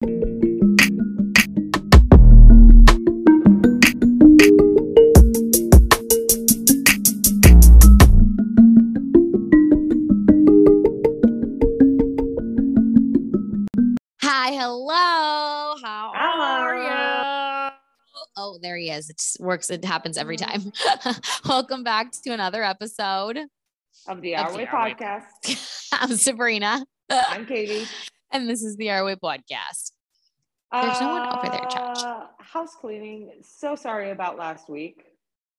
[0.00, 0.06] Oh,
[19.10, 19.68] it works.
[19.70, 20.70] It happens every mm-hmm.
[20.70, 21.16] time.
[21.44, 23.38] Welcome back to another episode.
[24.06, 25.88] of the Of the Way Our Way podcast.
[25.92, 27.88] I'm Sabrina, I'm Katie.
[28.32, 29.92] and this is the Our Way podcast.
[30.72, 32.02] There's no one over there, Josh.
[32.02, 33.32] Uh, House cleaning.
[33.42, 35.04] So sorry about last week.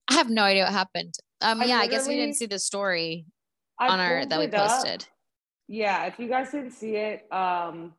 [0.09, 1.15] I have no idea what happened.
[1.41, 3.25] Um, I yeah, I guess we didn't see the story
[3.79, 4.69] I on our that we it up.
[4.69, 5.05] posted.
[5.67, 7.93] Yeah, if you guys didn't see it, um,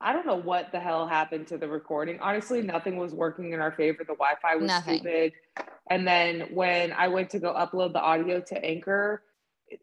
[0.00, 2.18] I don't know what the hell happened to the recording.
[2.20, 3.98] Honestly, nothing was working in our favor.
[4.00, 4.98] The Wi-Fi was Nothing.
[4.98, 5.32] stupid.
[5.90, 9.22] And then when I went to go upload the audio to Anchor,
[9.68, 9.80] it,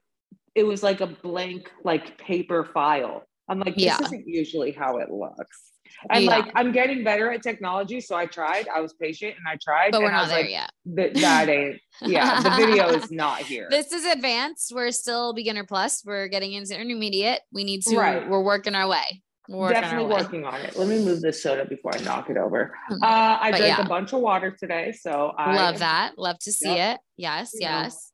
[0.55, 3.23] it was like a blank, like paper file.
[3.49, 3.97] I'm like, this Yeah.
[4.03, 5.71] isn't usually how it looks.
[6.11, 6.29] And Yeah.
[6.29, 8.67] like, I'm getting better at technology, so I tried.
[8.69, 9.91] I was patient and I tried.
[9.91, 10.71] But we're and I not was there like, yet.
[10.95, 11.81] "Th- that ain't.
[12.01, 13.67] Yeah, the video is not here.
[13.69, 14.71] This is advanced.
[14.73, 16.05] We're still beginner plus.
[16.05, 17.41] We're getting into intermediate.
[17.51, 17.97] We need to.
[17.97, 18.29] Right.
[18.29, 19.23] We're working our way.
[19.49, 20.77] Definitely working on it.
[20.77, 22.71] Let me move this soda before I knock it over.
[22.91, 23.01] Mhm.
[23.01, 23.83] Uh, I But drank yeah.
[23.83, 26.19] a bunch of water today, so I Love that.
[26.19, 26.95] Love to see Yep.
[26.97, 27.01] it.
[27.17, 28.11] Yes, yes.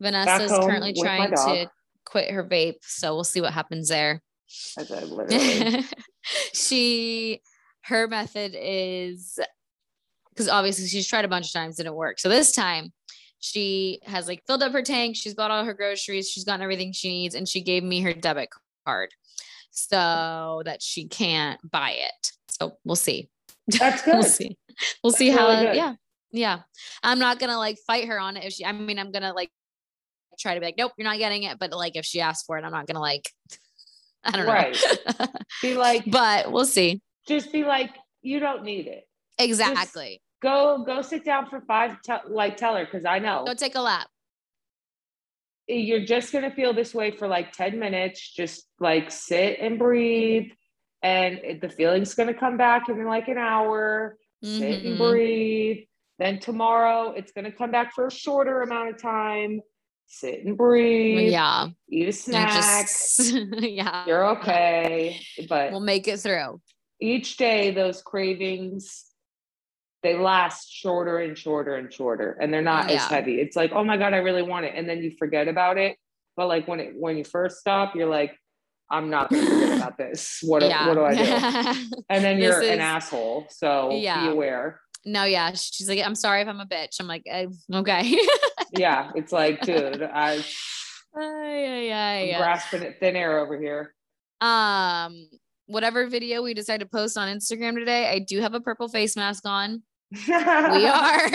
[0.00, 1.68] Vanessa's home currently trying to
[2.06, 4.22] quit her vape, so we'll see what happens there.
[4.78, 5.84] I literally,
[6.52, 7.40] she
[7.84, 9.38] her method is
[10.30, 12.18] because obviously she's tried a bunch of times didn't work.
[12.18, 12.92] So this time
[13.40, 16.92] she has like filled up her tank, she's bought all her groceries, she's gotten everything
[16.92, 18.50] she needs, and she gave me her debit
[18.86, 19.10] card
[19.70, 22.32] so that she can't buy it.
[22.48, 23.28] So we'll see.
[23.66, 24.30] that's We'll good.
[24.30, 24.58] see.
[25.02, 25.94] We'll That's see how really yeah.
[26.32, 26.60] Yeah.
[27.02, 29.50] I'm not gonna like fight her on it if she I mean I'm gonna like
[30.38, 31.58] try to be like, nope, you're not getting it.
[31.58, 33.30] But like if she asks for it, I'm not gonna like
[34.24, 34.52] I don't know.
[34.52, 34.76] Right.
[35.62, 37.00] Be like, but we'll see.
[37.26, 37.90] just be like,
[38.22, 39.04] you don't need it.
[39.38, 40.20] Exactly.
[40.42, 42.00] Go, go sit down for five.
[42.02, 44.08] Te- like, tell her because I know Go take a lap.
[45.68, 48.30] you're just gonna feel this way for like ten minutes.
[48.34, 50.50] Just like sit and breathe,
[51.02, 54.16] and the feeling's gonna come back in like an hour.
[54.42, 55.10] sit and Mhm.
[55.10, 55.78] breathe.
[56.18, 59.60] Then tomorrow it's going to come back for a shorter amount of time.
[60.12, 61.30] Sit and breathe.
[61.30, 61.68] Yeah.
[61.88, 62.50] Eat a snack.
[62.52, 63.20] just
[63.60, 64.04] yeah.
[64.06, 65.20] You're okay.
[65.48, 66.60] But We'll make it through.
[67.00, 69.04] each day, those cravings,
[70.02, 73.40] they last shorter and shorter and shorter, and they're not as heavy.
[73.40, 74.72] It's like, oh my God, I really want it.
[74.74, 75.96] And then you forget about it.
[76.36, 78.36] But like when it when you first stop, you're like,
[78.90, 80.40] I'm not going to forget about this.
[80.42, 80.88] What, do- yeah.
[80.88, 81.94] what do I do?
[82.08, 83.46] And then you're is- an asshole.
[83.50, 84.22] So Yeah.
[84.26, 84.80] be aware.
[85.06, 85.52] no, yeah.
[85.52, 86.96] She's like, I'm sorry if I'm a bitch.
[86.98, 88.16] I'm like, eh, okay.
[88.80, 90.42] Yeah, it's like, dude, I,
[91.16, 92.34] ay.
[92.38, 93.94] grasping at thin air over here.
[94.40, 95.28] um
[95.66, 99.14] whatever video we decide to post on instagram today i do have a purple face
[99.16, 101.28] mask on we are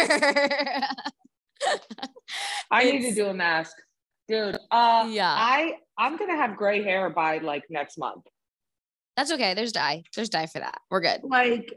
[2.70, 3.76] I need to do a mask,
[4.28, 4.58] dude.
[4.70, 5.34] Uh, Yeah.
[5.34, 8.26] I I'm gonna have gray hair by like next month.
[9.16, 11.72] that's okay there's dye there's dye for that we're good Like,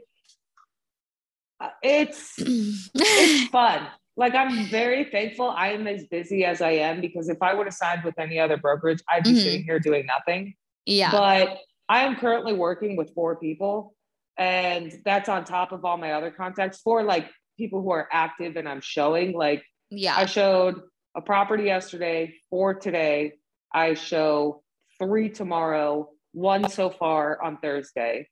[1.61, 3.87] uh, it's it's fun.
[4.19, 7.67] Like I'm very thankful I am as busy as I am because if I would
[7.67, 9.43] have signed with any other brokerage, I'd be Mhm.
[9.43, 10.55] sitting here doing nothing.
[10.85, 11.57] yeah But
[11.87, 13.95] I am currently working with four people,
[14.37, 18.57] and that's on top of all my other contacts for like people who are active
[18.57, 19.31] and I'm showing.
[19.31, 20.81] Like yeah I showed
[21.15, 23.33] a property yesterday, four today.
[23.73, 24.63] I show
[25.01, 28.27] three tomorrow, one so far on Thursday.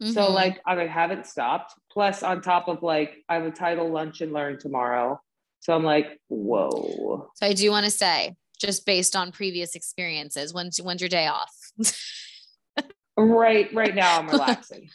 [0.00, 0.34] So Mhm.
[0.34, 1.74] like I haven't stopped.
[1.90, 5.20] Plus on top of like I have a title lunch and learn tomorrow.
[5.62, 7.28] So I'm like, whoa.
[7.36, 11.26] so i do want to say just based on previous experiences when's when's your day
[11.26, 11.50] off
[13.16, 14.88] Right, right now I'm relaxing.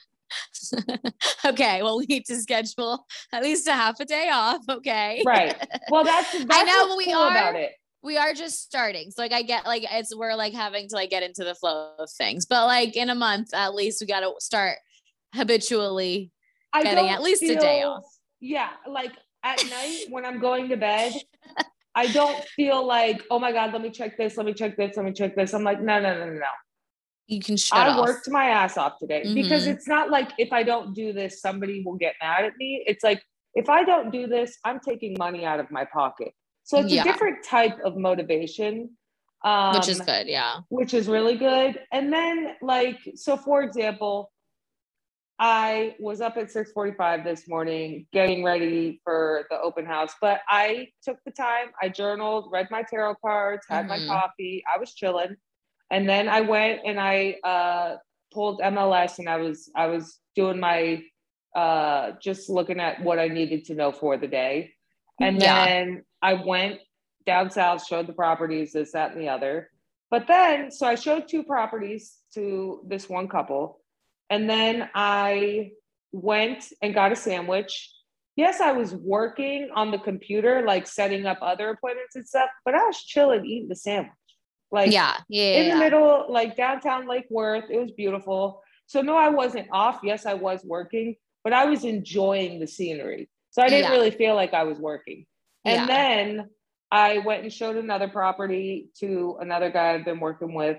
[1.46, 5.56] okay well we need to schedule at least a half a day off okay right.
[5.90, 7.72] Well, that's, that's I know, what's we cool are- about it.
[8.04, 9.12] we are just starting.
[9.12, 11.92] So like I get like it's we're like having to like get into the flow
[12.00, 12.46] of things.
[12.46, 14.78] But like in a month at least we gotta start
[15.34, 16.32] habitually.
[16.74, 18.04] I getting at least a day off.
[18.42, 19.13] Yeah, like
[19.44, 21.13] at night when I'm going to bed,
[21.95, 24.95] I don't feel like, oh my God, let me check this, let me check this,
[24.98, 25.54] let me check this.
[25.54, 26.45] I'm like, no, no, no, no, no.
[27.28, 28.00] You can shut I off.
[28.07, 29.74] worked my ass off today because Mhm.
[29.74, 32.84] it's not like if I don't do this, somebody will get mad at me.
[32.88, 33.22] It's like
[33.56, 36.34] if I don't do this, I'm taking money out of my pocket.
[36.63, 37.01] So it's Yeah.
[37.01, 38.95] a different type of motivation.
[39.44, 40.60] Um, which is good, yeah.
[40.69, 41.84] which is really good.
[41.92, 44.31] And then like so for example,
[45.39, 50.89] I was up at 6:45 this morning getting ready for the open house, but I
[51.04, 53.89] took the time, I journaled, read my tarot cards, had Mhm.
[53.89, 55.38] my coffee, I was chilling.
[55.92, 57.98] And then I went and I uh
[58.34, 61.04] pulled MLS and I was I was doing my
[61.56, 64.74] uh just looking at what I needed to know for the day.
[65.22, 65.66] And Yeah.
[65.66, 66.81] then I went
[67.25, 69.69] down south, showed the properties, this, that, and the other.
[70.10, 73.81] But then, so I showed two properties to this one couple.
[74.29, 75.71] And then I
[76.12, 77.94] went and got a sandwich.
[78.35, 82.75] Yes, I was working on the computer, like setting up other appointments and stuff, but
[82.75, 84.12] I was chilling, eating the sandwich.
[84.71, 85.74] Like, yeah, yeah, in yeah.
[85.74, 87.65] the middle, like downtown Lake Worth.
[87.69, 88.62] It was beautiful.
[88.85, 90.01] So no, I wasn't off.
[90.03, 93.29] Yes, I was working, but I was enjoying the scenery.
[93.51, 93.97] So I didn't Yeah.
[93.97, 95.25] really feel like I was working.
[95.65, 95.88] And Yeah.
[95.88, 96.50] then
[96.91, 100.77] I went and showed another property to another guy I've been working with.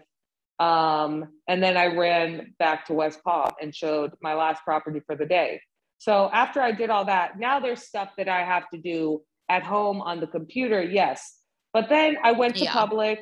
[0.59, 5.15] Um, and then I ran back to West Palm and showed my last property for
[5.15, 5.61] the day.
[5.99, 9.63] So after I did all that, now there's stuff that I have to do at
[9.63, 11.37] home on the computer, yes.
[11.73, 12.73] But then I went to Yeah.
[12.73, 13.19] Publix,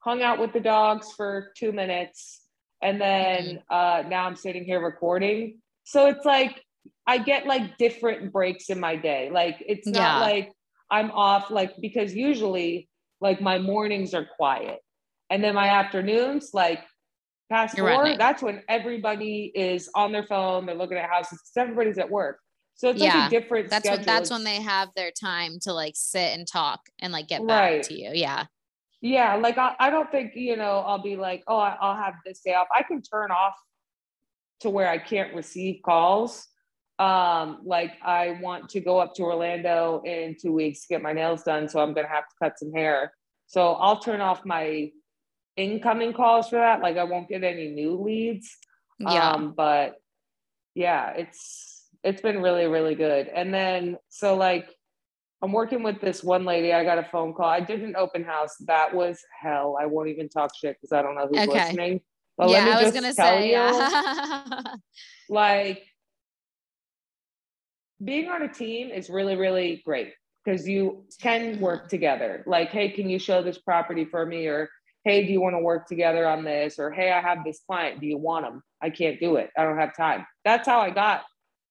[0.00, 2.42] hung out with the dogs for two minutes,
[2.82, 5.58] and then uh, now I'm sitting here recording.
[5.84, 6.62] So it's like
[7.06, 9.30] I get like different breaks in my day.
[9.30, 10.20] Like it's not Yeah.
[10.20, 10.52] like
[10.90, 12.88] I'm off, like because usually
[13.20, 14.80] like my mornings are quiet,
[15.30, 16.80] and then my afternoons, like
[17.50, 18.18] past You're four, running.
[18.18, 20.66] that's when everybody is on their phone.
[20.66, 22.38] They're looking at houses because everybody's at work.
[22.74, 23.14] So it's Yeah.
[23.24, 23.70] like a different.
[23.70, 27.28] That's when that's when they have their time to like sit and talk and like
[27.28, 27.78] get Right.
[27.80, 28.10] back to you.
[28.14, 28.44] Yeah.
[29.02, 32.14] Yeah, like I, I don't think you know I'll be like, oh, I- I'll have
[32.24, 32.66] this day off.
[32.74, 33.54] I can turn off
[34.60, 36.46] to where I can't receive calls.
[36.98, 41.12] Um, like I want to go up to Orlando in two weeks to get my
[41.12, 43.12] nails done, so I'm gonna have to cut some hair.
[43.46, 44.90] So I'll turn off my
[45.56, 46.80] incoming calls for that.
[46.80, 48.56] Like I won't get any new leads.
[48.98, 49.32] Yeah.
[49.32, 49.96] Um, but
[50.74, 53.28] yeah, it's it's been really, really good.
[53.28, 54.68] And then so like
[55.42, 56.72] I'm working with this one lady.
[56.72, 57.48] I got a phone call.
[57.48, 58.56] I did an open house.
[58.66, 59.76] That was hell.
[59.80, 61.52] I won't even talk shit because I don't know who's Okay.
[61.52, 62.00] listening.
[62.38, 64.74] But yeah, let me I was gonna say, you, yeah.
[65.28, 65.82] like
[68.04, 70.12] being on a team is really, really great
[70.44, 72.44] because you can work together.
[72.46, 74.46] Like, hey, can you show this property for me?
[74.46, 74.68] Or
[75.06, 76.80] hey, do you want to work together on this?
[76.80, 78.00] Or hey, I have this client.
[78.00, 78.60] Do you want them?
[78.82, 79.50] I can't do it.
[79.56, 80.26] I don't have time.
[80.44, 81.22] That's how I got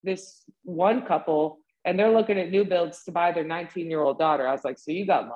[0.06, 4.18] this one couple, and they're looking at new builds to buy their 19 year old
[4.18, 4.48] daughter.
[4.48, 5.36] I was like, so you got money.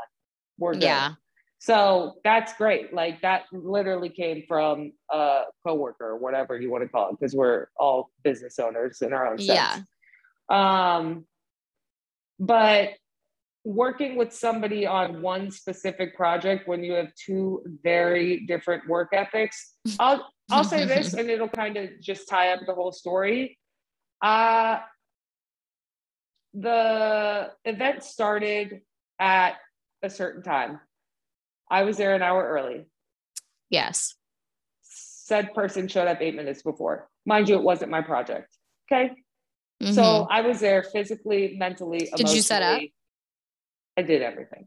[0.57, 0.83] We're good.
[0.83, 1.11] yeah.
[1.61, 2.93] So that's great.
[2.93, 7.35] Like that literally came from a coworker or whatever you want to call it, because
[7.35, 9.83] we're all business owners in our own sense.
[10.49, 10.95] Yeah.
[10.97, 11.25] Um,
[12.39, 12.91] but
[13.63, 19.75] working with somebody on one specific project when you have two very different work ethics,
[20.00, 23.57] I'll I'll say this, and it'll kind of just tie up the whole story.
[24.21, 24.79] Uh
[26.53, 28.81] the event started
[29.19, 29.56] at
[30.01, 30.79] a certain time.
[31.69, 32.85] I was there an hour early.
[33.69, 34.15] Yes.
[34.81, 37.07] Said person showed up eight minutes before.
[37.25, 38.56] Mind you, it wasn't my project.
[38.91, 39.13] Okay.
[39.83, 39.94] Mhm.
[39.94, 42.81] So I was there physically, mentally, Did you set up?
[43.99, 44.65] I did everything.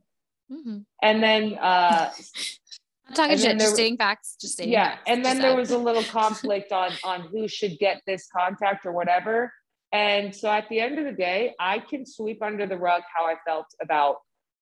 [0.51, 0.85] Mhm.
[1.03, 2.13] And then uh
[3.09, 5.03] I'm talking shit, just stating facts, just stating yeah, facts.
[5.11, 8.93] and then there was a little conflict on on who should get this contact or
[8.93, 9.53] whatever.
[9.93, 13.25] And so at the end of the day, I can sweep under the rug how
[13.27, 14.17] I felt about,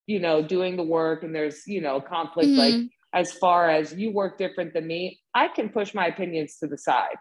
[0.06, 2.88] you know, doing the work and there's, you know, conflict like Mhm.
[3.12, 6.78] as far as you work different than me, I can push my opinions to the
[6.78, 7.18] side.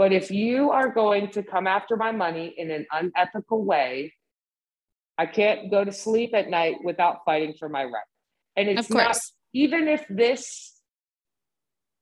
[0.00, 4.14] But if you are going to come after my money in an unethical way,
[5.18, 8.02] I can't go to sleep at night without fighting for my right.
[8.56, 9.18] And it's not
[9.52, 10.80] even if this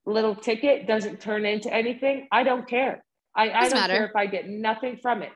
[0.05, 3.03] little ticket doesn't turn into anything, I don't care.
[3.35, 3.95] I, I don't matter.
[3.95, 5.33] care if I get nothing from it.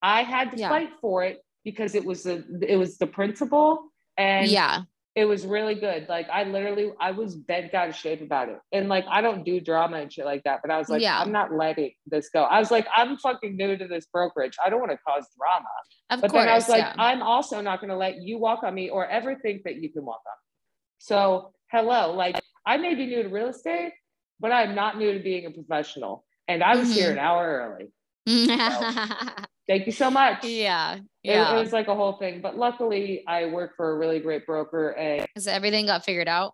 [0.00, 0.68] I had to Yeah.
[0.68, 4.82] fight for it because it was the it was the principle and yeah.
[5.14, 6.06] It was really good.
[6.08, 8.58] Like I literally I was bent out of shape about it.
[8.72, 11.20] And like I don't do drama and shit like that, but I was like, Yeah.
[11.20, 12.42] I'm not letting this go.
[12.42, 14.56] I was like, I'm fucking new to this brokerage.
[14.64, 15.68] I don't want to cause drama.
[16.10, 16.42] Of But course.
[16.44, 16.94] then I was like, yeah.
[16.98, 19.88] I'm also not going to let you walk on me or ever think that you
[19.92, 20.50] can walk on me.
[20.98, 23.92] So, hello, like I may be new to real estate,
[24.40, 26.24] but I'm not new to being a professional.
[26.48, 27.12] And I was here Mhm.
[27.12, 27.92] an hour early.
[29.68, 30.44] Thank you so much.
[30.44, 30.98] yeah.
[31.24, 31.56] It, Yeah.
[31.56, 32.40] it was like a whole thing.
[32.42, 36.52] But luckily, I work for a really great broker and Is everything got figured out?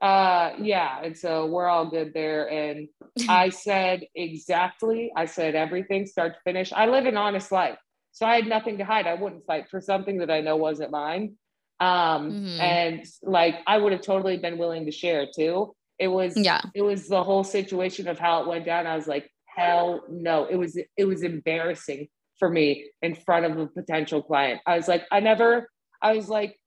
[0.00, 2.88] uh yeah and so we're all good there and
[3.28, 7.78] i said exactly i said everything start to finish i live an honest life
[8.10, 10.90] so i had nothing to hide i wouldn't fight for something that i know wasn't
[10.90, 11.36] mine
[11.78, 12.58] um Mhm.
[12.60, 16.62] and like i would have totally been willing to share too it was Yeah.
[16.74, 20.46] it was the whole situation of how it went down i was like hell no
[20.46, 22.08] it was it was embarrassing
[22.42, 25.70] for me in front of a potential client i was like i never
[26.02, 26.58] i was like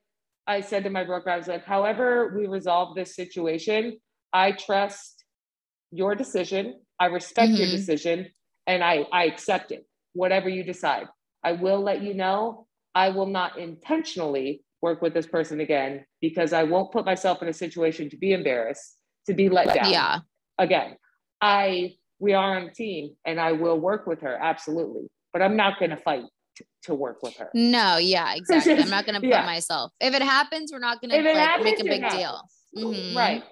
[0.48, 3.98] I said to my broker, I was like, however we resolve this situation,
[4.32, 5.26] I trust
[5.92, 6.82] your decision.
[7.00, 7.72] I respect your Mhm.
[7.72, 8.28] decision
[8.68, 11.08] and I, I accept it, whatever you decide.
[11.44, 12.68] I will let you know.
[12.94, 17.48] I will not intentionally work with this person again because I won't put myself in
[17.50, 19.92] a situation to be embarrassed, to be let down.
[19.92, 20.20] Yeah.
[20.60, 20.96] Again,
[21.42, 25.58] I we are on a team and I will work with her absolutely, but I'm
[25.58, 26.24] not going to fight
[26.58, 27.50] t- to work with her.
[27.54, 28.78] No, yeah, exactly.
[28.78, 29.46] I'm not gonna put Yeah.
[29.46, 29.92] myself.
[30.00, 32.22] If it happens, we're not gonna like happens, make a big happens.
[32.22, 32.42] deal.
[32.78, 33.14] Mhm.
[33.18, 33.44] Right.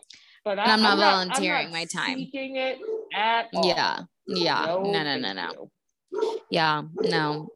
[0.46, 2.20] But I, I'm not I'm volunteering not my time.
[2.32, 2.80] It
[3.14, 3.68] at all.
[3.68, 4.00] Yeah.
[4.28, 4.66] Yeah.
[4.66, 5.70] No, no, no, no.
[6.14, 6.40] you.
[6.50, 6.84] Yeah.
[7.02, 7.50] No.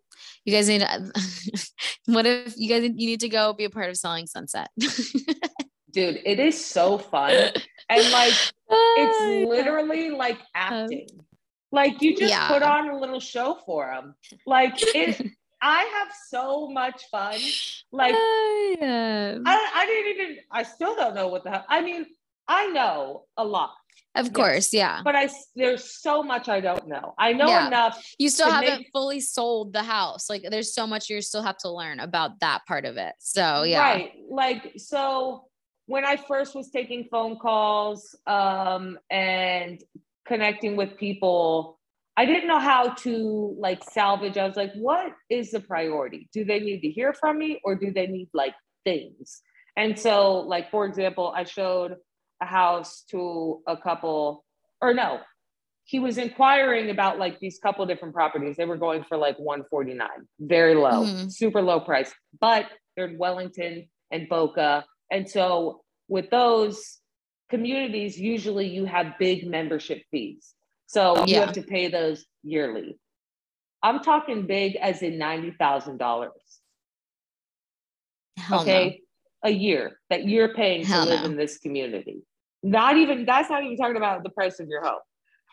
[0.43, 1.11] You guys need to,
[2.07, 4.67] what if you guys you need to go be a part of selling sunset?
[5.91, 7.31] Dude, it is so fun.
[7.89, 8.33] and like
[8.69, 11.07] it's literally like acting.
[11.71, 12.47] Like you just Yeah.
[12.47, 14.15] put on a little show for them.
[14.45, 15.21] Like it
[15.61, 17.39] I have so much fun.
[17.91, 18.13] Like
[18.79, 19.37] yeah.
[19.45, 21.65] I, I didn't even I still don't know what the hell.
[21.67, 22.05] I mean,
[22.47, 23.71] I know a lot,
[24.15, 25.01] of course, yeah.
[25.03, 27.13] but I there's so much I don't know.
[27.17, 27.67] I know Yeah.
[27.67, 28.05] enough.
[28.17, 30.29] You still haven't make- fully sold the house.
[30.29, 33.13] Like there's so much you still have to learn about that part of it.
[33.19, 33.79] So yeah.
[33.81, 34.11] Right.
[34.29, 35.45] Like so
[35.87, 39.83] when I first was taking phone calls um and
[40.27, 41.79] connecting with people,
[42.15, 44.37] I didn't know how to like salvage.
[44.37, 46.29] I was like, what is the priority?
[46.33, 49.41] Do they need to hear from me or do they need like things?
[49.75, 51.95] And so, like, for example, I showed
[52.41, 54.43] a house to a couple,
[54.81, 55.19] or no,
[55.83, 58.57] he was inquiring about like these couple different properties.
[58.57, 61.31] They were going for like 149, very low, Mhm.
[61.31, 62.65] super low price, but
[62.95, 64.85] they're in Wellington and Boca.
[65.11, 66.99] And so with those
[67.49, 70.53] communities, usually you have big membership fees.
[70.87, 71.45] So you Yeah.
[71.45, 72.97] have to pay those yearly.
[73.83, 76.31] I'm talking big as in $90,000.
[78.37, 79.01] Hell okay.
[79.43, 81.25] A year that you're paying Hell to live no.
[81.27, 82.21] in this community.
[82.63, 84.99] Not even, that's not even talking about the price of your home.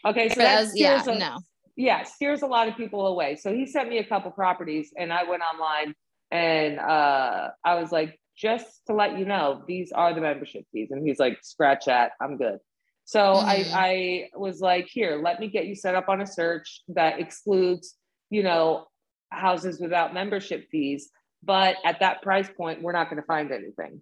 [0.05, 0.29] Okay.
[0.31, 0.45] So no.
[0.45, 1.39] that yeah, steers a- no.
[1.77, 3.37] yeah, steers a lot of people away.
[3.37, 5.95] So he sent me a couple properties and I went online
[6.31, 10.89] and uh, I was like, just to let you know, these are the membership fees.
[10.91, 12.59] And he's like, scratch that, I'm good.
[13.05, 13.35] So.
[13.35, 17.21] I, I was like, here, let me get you set up on a search that
[17.21, 17.95] excludes,
[18.31, 18.87] you know,
[19.31, 21.11] houses without membership fees.
[21.43, 24.01] But at that price point, we're not going to find anything.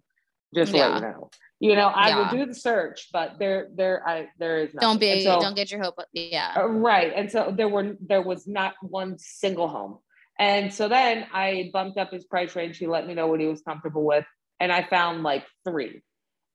[0.55, 1.31] Just to let you know.
[1.61, 4.89] You know, I will do the search, but there, there, I, there is nothing.
[4.89, 5.99] Don't be so- don't get your hope.
[5.99, 6.53] up- Yeah.
[6.57, 7.13] uh, right.
[7.17, 9.99] And so there were there was not one single home.
[10.39, 12.79] And so then I bumped up his price range.
[12.79, 14.25] He let me know what he was comfortable with.
[14.61, 16.03] And I found like three.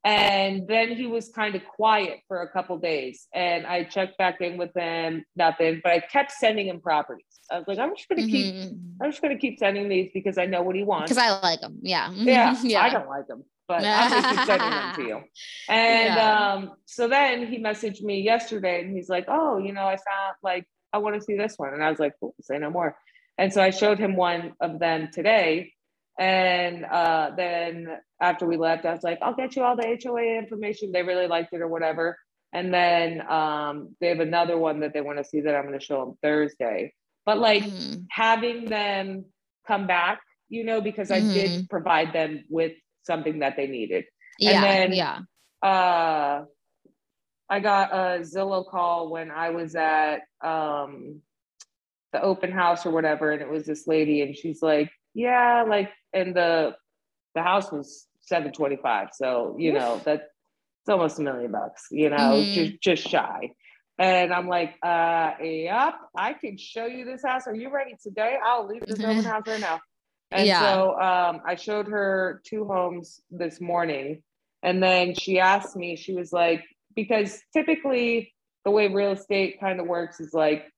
[0.03, 3.27] And then he was kind of quiet for a couple days.
[3.33, 7.25] And I checked back in with him, nothing, but I kept sending him properties.
[7.51, 8.55] I was like, I'm just gonna keep
[9.01, 11.09] I'm just gonna keep sending these because I know what he wants.
[11.11, 11.79] Because I like them.
[11.81, 12.11] Yeah.
[12.13, 12.81] Yeah, yeah.
[12.81, 15.21] I don't like them, but I'm gonna keep sending them to you.
[15.69, 16.53] And Yeah.
[16.53, 20.35] um, so then he messaged me yesterday, and he's like, "Oh, you know, I found
[20.41, 22.95] like I want to see this one," and I was like, "Cool, say no more."
[23.37, 25.73] And so I showed him one of them today,
[26.19, 27.87] and uh, then
[28.21, 31.27] after we left, I was like, "I'll get you all the HOA information." They really
[31.27, 32.17] liked it or whatever.
[32.53, 35.77] And then um, they have another one that they want to see that I'm going
[35.77, 36.93] to show them Thursday.
[37.25, 38.05] But like Mhm.
[38.09, 39.25] having them
[39.67, 42.71] come back, you know, because I did provide them with
[43.03, 44.05] something that they needed.
[44.39, 44.61] Yeah.
[44.61, 45.19] then- yeah.
[45.61, 46.45] Uh,
[47.49, 51.21] I got a Zillow call when I was at um,
[52.13, 55.91] the open house or whatever, and it was this lady, and she's like, "Yeah, like,"
[56.13, 56.75] and the
[57.35, 60.21] the house was seven twenty five, so you know that
[60.81, 62.53] it's almost a million bucks, you know, Mhm.
[62.53, 63.51] just just shy.
[63.99, 67.47] And I'm like, uh, yep, I can show you this house.
[67.47, 68.37] Are you ready today?
[68.43, 69.79] I'll leave this open house right now.
[70.31, 70.59] And Yeah.
[70.59, 74.21] so um, I showed her two homes this morning.
[74.61, 76.63] And then she asked me, she was like,
[76.95, 78.33] because typically
[78.65, 80.71] the way real estate kind of works is like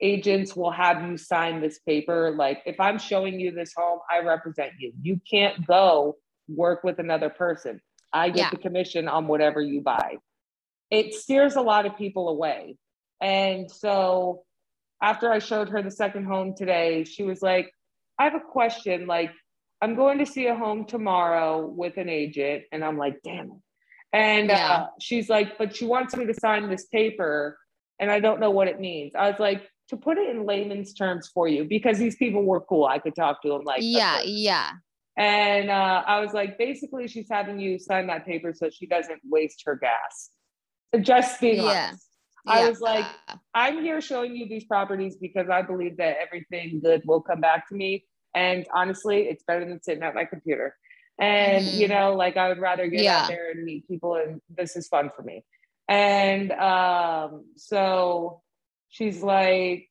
[0.00, 2.32] agents will have you sign this paper.
[2.36, 4.92] Like if I'm showing you this home, I represent you.
[5.02, 6.16] You can't go
[6.48, 7.80] work with another person.
[8.12, 8.50] I get Yeah.
[8.50, 10.16] the commission on whatever you buy.
[10.90, 12.76] It steers a lot of people away.
[13.20, 14.44] And so
[15.02, 17.72] after I showed her the second home today, she was like,
[18.18, 19.06] I have a question.
[19.06, 19.30] Like,
[19.82, 22.64] I'm going to see a home tomorrow with an agent.
[22.72, 23.52] And I'm like, damn it.
[24.12, 24.70] And Yeah.
[24.72, 27.58] uh, she's like, but she wants me to sign this paper.
[28.00, 29.12] And I don't know what it means.
[29.14, 32.60] I was like, to put it in layman's terms for you, because these people were
[32.60, 32.84] cool.
[32.84, 34.20] I could talk to them like, yeah.
[34.22, 34.70] Yeah.
[35.16, 39.20] And uh, I was like, basically, she's having you sign that paper so she doesn't
[39.24, 40.30] waste her gas.
[41.00, 41.88] Just being Yeah.
[41.88, 42.04] honest.
[42.46, 42.68] I yeah.
[42.68, 43.04] was like,
[43.52, 47.68] I'm here showing you these properties because I believe that everything good will come back
[47.68, 48.06] to me.
[48.34, 50.76] And honestly, it's better than sitting at my computer.
[51.18, 51.74] And, Mhm.
[51.78, 53.22] you know, like I would rather get Yeah.
[53.22, 55.44] out there and meet people, and this is fun for me.
[55.88, 58.42] And um, so
[58.88, 59.88] she's like,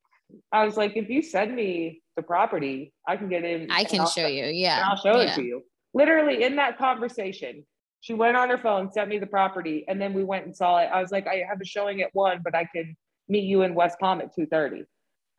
[0.51, 3.67] I was like, if you send me the property, I can get in.
[3.71, 4.45] I can I'll show you.
[4.45, 4.83] Yeah.
[4.85, 5.31] I'll show yeah.
[5.31, 5.63] it to you.
[5.93, 7.65] Literally in that conversation,
[8.01, 10.77] she went on her phone, sent me the property, and then we went and saw
[10.79, 10.89] it.
[10.93, 12.95] I was like, I have a showing at one, but I can
[13.27, 14.83] meet you in West Palm at two thirty.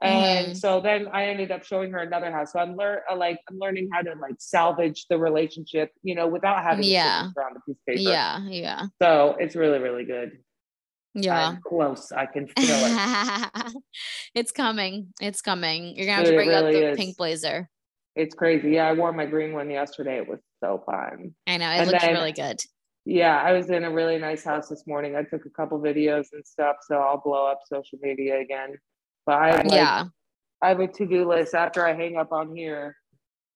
[0.00, 0.56] And Mhm.
[0.56, 2.52] so then I ended up showing her another house.
[2.52, 6.28] So I'm learn uh, like I'm learning how to like salvage the relationship, you know,
[6.28, 7.22] without having to Yeah.
[7.22, 8.00] signature on a piece of paper.
[8.10, 8.46] Yeah.
[8.46, 8.86] Yeah.
[9.02, 10.38] So it's really, really good.
[11.22, 11.48] Yeah.
[11.48, 12.12] I'm close.
[12.12, 13.74] I can feel it.
[14.34, 15.08] it's coming.
[15.20, 15.96] It's coming.
[15.96, 16.96] You're gonna have to bring out really the is.
[16.96, 17.68] pink blazer.
[18.16, 18.70] it's crazy.
[18.72, 20.16] Yeah, I wore my green one yesterday.
[20.18, 21.34] It was so fun.
[21.46, 22.60] I know it And looks then- really good.
[23.04, 25.16] Yeah, I was in a really nice house this morning.
[25.16, 28.76] I took a couple videos and stuff, so I'll blow up social media again.
[29.24, 30.04] But I like, yeah.
[30.60, 32.96] I have a to-do list after I hang up on here.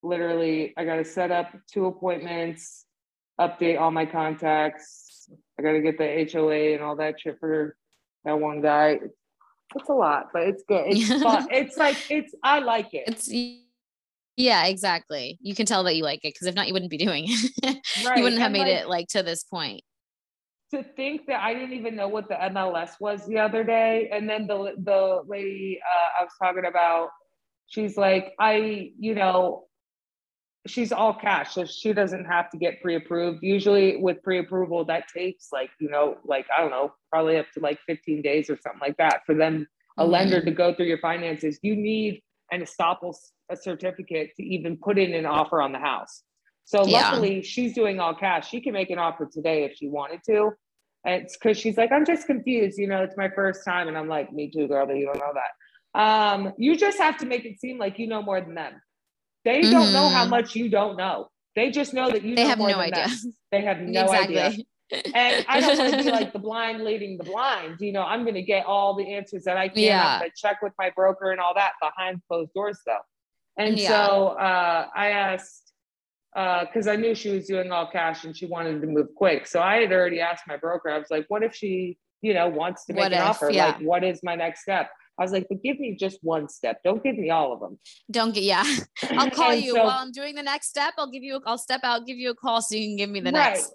[0.03, 2.87] Literally, I gotta set up two appointments,
[3.41, 5.02] update all my contacts.
[5.63, 7.77] I gotta get the HOA and all that shit for
[8.25, 8.99] that one guy.
[9.75, 10.85] It's a lot, but it's good.
[10.89, 11.47] It's fun.
[11.51, 13.05] It's like it's I like it.
[13.07, 13.31] It's
[14.37, 15.39] yeah, exactly.
[15.41, 17.79] You can tell that you like it because if not, you wouldn't be doing it.
[18.05, 19.83] Right, you wouldn't have and, made like, it like to this point.
[20.73, 24.29] to think that I didn't even know what the MLS was the other day, and
[24.29, 27.11] then the the lady uh, I was talking about,
[27.67, 29.67] she's like, I, you know,
[30.67, 33.43] she's all cash, so she doesn't have to get pre-approved.
[33.43, 37.61] Usually, with pre-approval, that takes like, you know, like I don't know, probably up to
[37.61, 39.67] like 15 days or something like that for them
[39.99, 40.11] a Mhm.
[40.11, 41.59] lender to go through your finances.
[41.63, 43.15] You need an estoppel
[43.51, 46.23] a certificate to even put in an offer on the house.
[46.65, 47.11] So Yeah.
[47.11, 48.49] luckily, she's doing all cash.
[48.49, 50.53] She can make an offer today if she wanted to.
[51.05, 52.79] And it's because she's like, I'm just confused.
[52.79, 53.89] You know, it's my first time.
[53.89, 56.01] And I'm like, me too, girl, but you don't know that.
[56.01, 58.81] Um, you just have to make it seem like you know more than them.
[59.45, 60.31] They don't know how Mhm.
[60.31, 61.29] much you don't know.
[61.57, 63.07] They just know that you They know have more no than idea.
[63.09, 63.35] them.
[63.51, 64.39] They have no exactly.
[64.39, 64.65] idea.
[65.15, 67.81] And I don't want to be like the blind leading the blind.
[67.81, 69.83] You know, I'm going to get all the answers that I can.
[69.83, 70.21] Yeah.
[70.23, 72.99] To check with my broker and all that behind closed doors, though.
[73.57, 73.89] And Yeah.
[73.89, 75.73] so uh, I asked,
[76.35, 79.47] because I knew she was doing all cash and she wanted to move quick.
[79.47, 82.49] So I had already asked my broker, I was like, what if she, you know,
[82.49, 83.51] wants to make What an if, offer?
[83.51, 83.67] yeah.
[83.67, 84.91] Like, what is my next step?
[85.19, 86.81] I was like, but give me just one step.
[86.85, 87.79] Don't give me all of them.
[88.11, 88.65] Don't get yeah.
[89.11, 90.95] I'll call you so- while I'm doing the next step.
[90.99, 91.37] I'll give you.
[91.37, 93.55] A, I'll step out, give you a call, so you can give me the Right.
[93.55, 93.75] next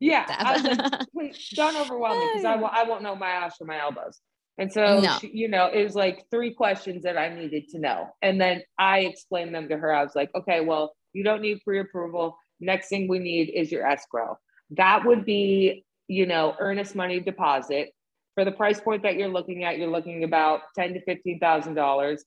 [0.00, 0.24] Yeah.
[0.28, 3.56] I was like, please don't overwhelm me because I, will, I won't know my ass
[3.56, 4.20] from my elbows.
[4.56, 5.18] And so, No.
[5.20, 8.08] she, you know, it was like three questions that I needed to know.
[8.22, 9.92] And then I explained them to her.
[9.92, 12.36] I was like, okay, well, you don't need pre approval.
[12.60, 14.36] Next thing we need is your escrow.
[14.70, 17.90] That would be, you know, earnest money deposit.
[18.38, 21.74] For the price point that you're looking at, you're looking about ten to fifteen thousand
[21.74, 22.24] dollars.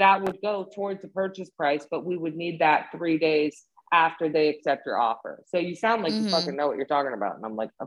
[0.00, 3.62] That would go towards the purchase price, but we would need that three days
[3.92, 5.44] after they accept your offer.
[5.46, 6.30] So you sound like you Mhm.
[6.32, 7.36] fucking know what you're talking about.
[7.36, 7.86] And I'm like, "Oh,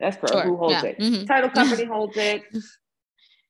[0.00, 0.98] escrow, Sure, who holds yeah, it?
[1.00, 1.26] mhm.
[1.26, 2.44] Title company holds it.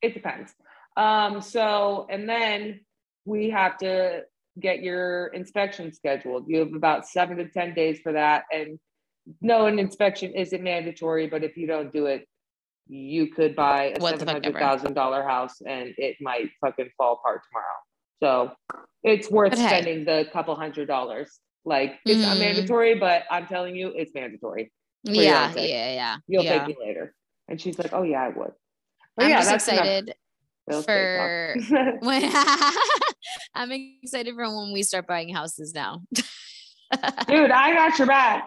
[0.00, 0.54] It depends.
[0.96, 2.80] Um, so, and then
[3.26, 4.22] we have to
[4.58, 6.48] get your inspection scheduled.
[6.48, 8.44] You have about seven to 10 days for that.
[8.50, 8.80] And
[9.42, 12.26] no, an inspection isn't mandatory, but if you don't do it,
[12.86, 14.58] you could buy a the fuck ever.
[14.58, 17.76] $700,000 house and it might fucking fall apart tomorrow.
[18.22, 19.66] So it's worth hey.
[19.66, 21.40] spending the couple hundred dollars.
[21.64, 22.40] Like it's not Mhm.
[22.40, 24.70] mandatory, but I'm telling you, it's mandatory.
[25.02, 26.16] Yeah, yeah, yeah.
[26.26, 26.64] You'll yeah.
[26.64, 27.14] thank me later.
[27.48, 28.52] And she's like, oh yeah, I would.
[29.16, 30.14] But I'm yeah, just excited
[30.84, 31.56] for
[32.00, 32.32] when
[33.54, 36.02] I'm excited for when we start buying houses now.
[36.12, 38.46] Dude, I got your back.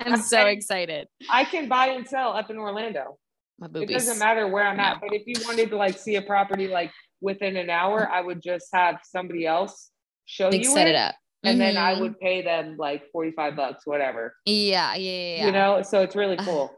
[0.00, 1.08] I'm so excited.
[1.30, 3.18] I can buy and sell up in Orlando.
[3.58, 5.00] My It doesn't matter where I'm at.
[5.00, 8.42] But if you wanted to like see a property like within an hour, I would
[8.42, 9.90] just have somebody else
[10.26, 11.14] show Like you set it, it up.
[11.42, 12.00] and then I Mhm.
[12.00, 14.34] would pay them like 45 bucks, whatever.
[14.44, 15.46] Yeah, yeah, yeah.
[15.46, 16.76] You know, so it's really cool.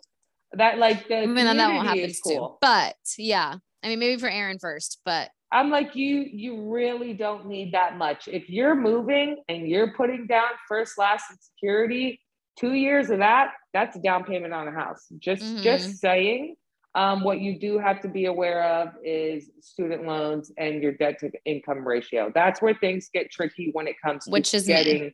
[0.53, 2.31] That like the I mean, that won't happen is too.
[2.37, 2.59] cool.
[2.61, 7.47] But yeah, I mean, maybe for Aaron first, but I'm like you you really don't
[7.47, 8.29] need that much.
[8.29, 12.21] If you're moving and you're putting down first, last, and security,
[12.59, 15.07] two years of that, that's a down payment on a house.
[15.19, 15.63] Just Mhm.
[15.63, 16.55] just saying.
[16.95, 21.19] Um, what you do have to be aware of is student loans and your debt
[21.21, 22.33] to income ratio.
[22.35, 25.13] That's where things get tricky when it comes to which is getting.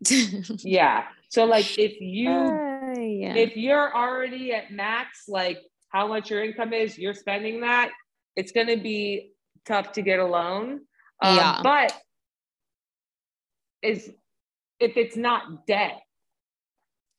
[0.61, 1.05] Yeah.
[1.29, 3.35] So like if you Uh, yeah.
[3.35, 5.59] if you're already at max, like
[5.89, 7.91] how much your income is, you're spending that,
[8.37, 9.33] it's going to be
[9.67, 10.81] tough to get a loan.
[11.23, 11.61] Um, Yeah.
[11.63, 11.93] But
[13.83, 14.11] is
[14.81, 16.01] if it's not debt,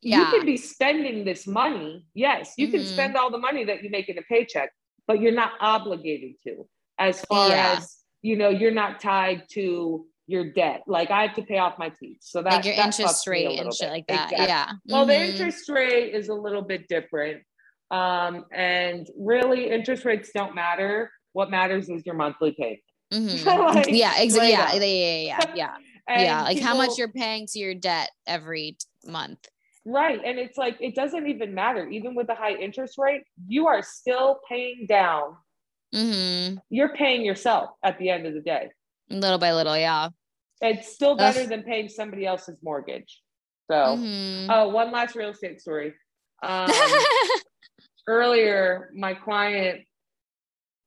[0.01, 2.05] you can be spending this money.
[2.13, 2.93] Yes, you can Mhm.
[2.93, 4.71] spend all the money that you make in a paycheck,
[5.07, 6.67] but you're not obligated to.
[6.97, 7.75] As far Yeah.
[7.77, 10.81] as you know, you're not tied to your debt.
[10.87, 13.31] Like I have to pay off my teeth, so that like your that interest fucks
[13.31, 13.91] me a rate and shit bit.
[13.91, 14.31] like that.
[14.31, 14.47] Exactly.
[14.47, 14.71] Yeah.
[14.87, 15.29] Well, the Mhm.
[15.29, 17.43] interest rate is a little bit different.
[17.91, 21.11] Um, and really, interest rates don't matter.
[21.33, 22.79] What matters is your monthly payment.
[23.13, 23.45] Mhm.
[23.75, 24.49] Like, yeah, exactly.
[24.51, 25.77] Yeah, yeah, yeah, yeah, yeah.
[26.07, 29.47] Yeah, like how much you're paying to your debt every t- month.
[29.85, 30.19] Right.
[30.25, 31.87] And it's like, it doesn't even matter.
[31.87, 35.37] Even with a high interest rate, you are still paying down.
[35.93, 38.69] hmm You're paying yourself at the end of the day.
[39.09, 40.09] Little by little, yeah.
[40.61, 43.21] It's still better than paying somebody else's mortgage.
[43.69, 44.47] So, Mhm.
[44.49, 45.93] oh, one last real estate story.
[46.41, 46.71] Um,
[48.07, 49.81] earlier, my client,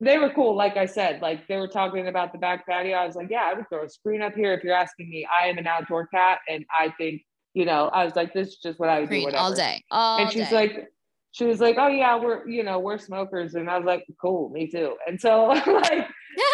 [0.00, 0.54] they were cool.
[0.56, 2.96] Like I said, like they were talking about the back patio.
[2.96, 5.26] I was like, yeah, I would throw a screen up here if you're asking me.
[5.26, 7.22] I am an outdoor cat, and I think,
[7.54, 9.22] you know, I was like, this is just what I would do.
[9.22, 9.42] Whatever.
[9.42, 9.84] all day.
[9.90, 10.54] All and she's day.
[10.54, 10.88] like,
[11.32, 14.50] she was like, oh yeah, we're, you know, we're smokers, and I was like, cool,
[14.50, 14.96] me too.
[15.06, 16.08] And so, like,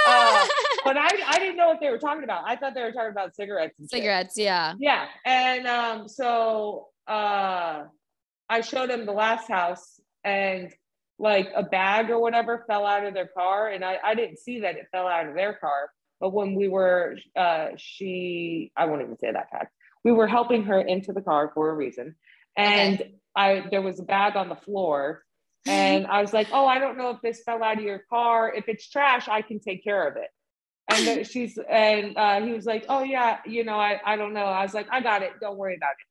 [0.07, 0.47] uh,
[0.85, 2.45] but I, I didn't know what they were talking about.
[2.47, 3.75] I thought they were talking about cigarettes.
[3.79, 3.99] And shit.
[3.99, 4.75] cigarettes, yeah.
[4.79, 5.07] Yeah.
[5.25, 7.85] And um, so uh
[8.49, 10.73] I showed him the last house and
[11.19, 13.69] like a bag or whatever fell out of their car.
[13.69, 15.91] And I, I didn't see that it fell out of their car.
[16.21, 19.73] But when we were uh she I won't even say that fact.
[20.05, 22.15] We were helping her into the car for a reason.
[22.57, 23.03] And
[23.37, 25.25] I there was a bag on the floor.
[25.67, 28.53] And I was like, oh, I don't know if this fell out of your car.
[28.55, 30.29] If it's trash, I can take care of it.
[30.89, 34.45] And she's and uh, he was like, oh yeah, you know, I I don't know.
[34.45, 35.33] I was like, I got it.
[35.41, 36.07] Don't worry about it.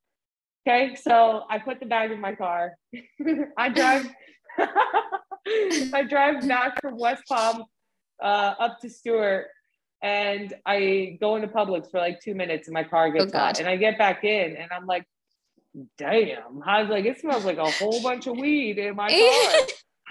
[0.66, 2.74] Okay, so I put the bag in my car.
[3.58, 4.10] I drive.
[5.94, 7.66] I drive back from West Palm
[8.22, 9.48] uh, up to Stuart,
[10.04, 13.60] and I go into Publix for like two minutes, and my car gets Oh, hot.
[13.60, 15.06] And I get back in, and I'm like,
[15.98, 19.62] "Damn!" I was like, "It smells like a whole bunch of weed in my car."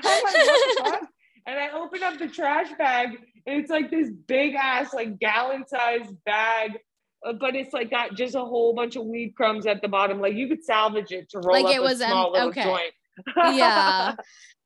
[0.03, 1.09] Like, what the fuck?
[1.47, 3.11] And I open up the trash bag,
[3.47, 6.79] and it's like this big ass, like gallon sized bag,
[7.27, 10.21] uh, but it's like got just a whole bunch of weed crumbs at the bottom.
[10.21, 12.49] Like you could salvage it to roll Like up it a was em- small little
[12.49, 12.63] okay.
[12.65, 12.93] joint.
[13.37, 14.17] Yeah.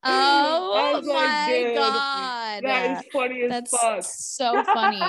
[0.09, 2.65] Oh my god.
[2.65, 4.05] That is funny as That's fuck.
[4.05, 5.03] so funny.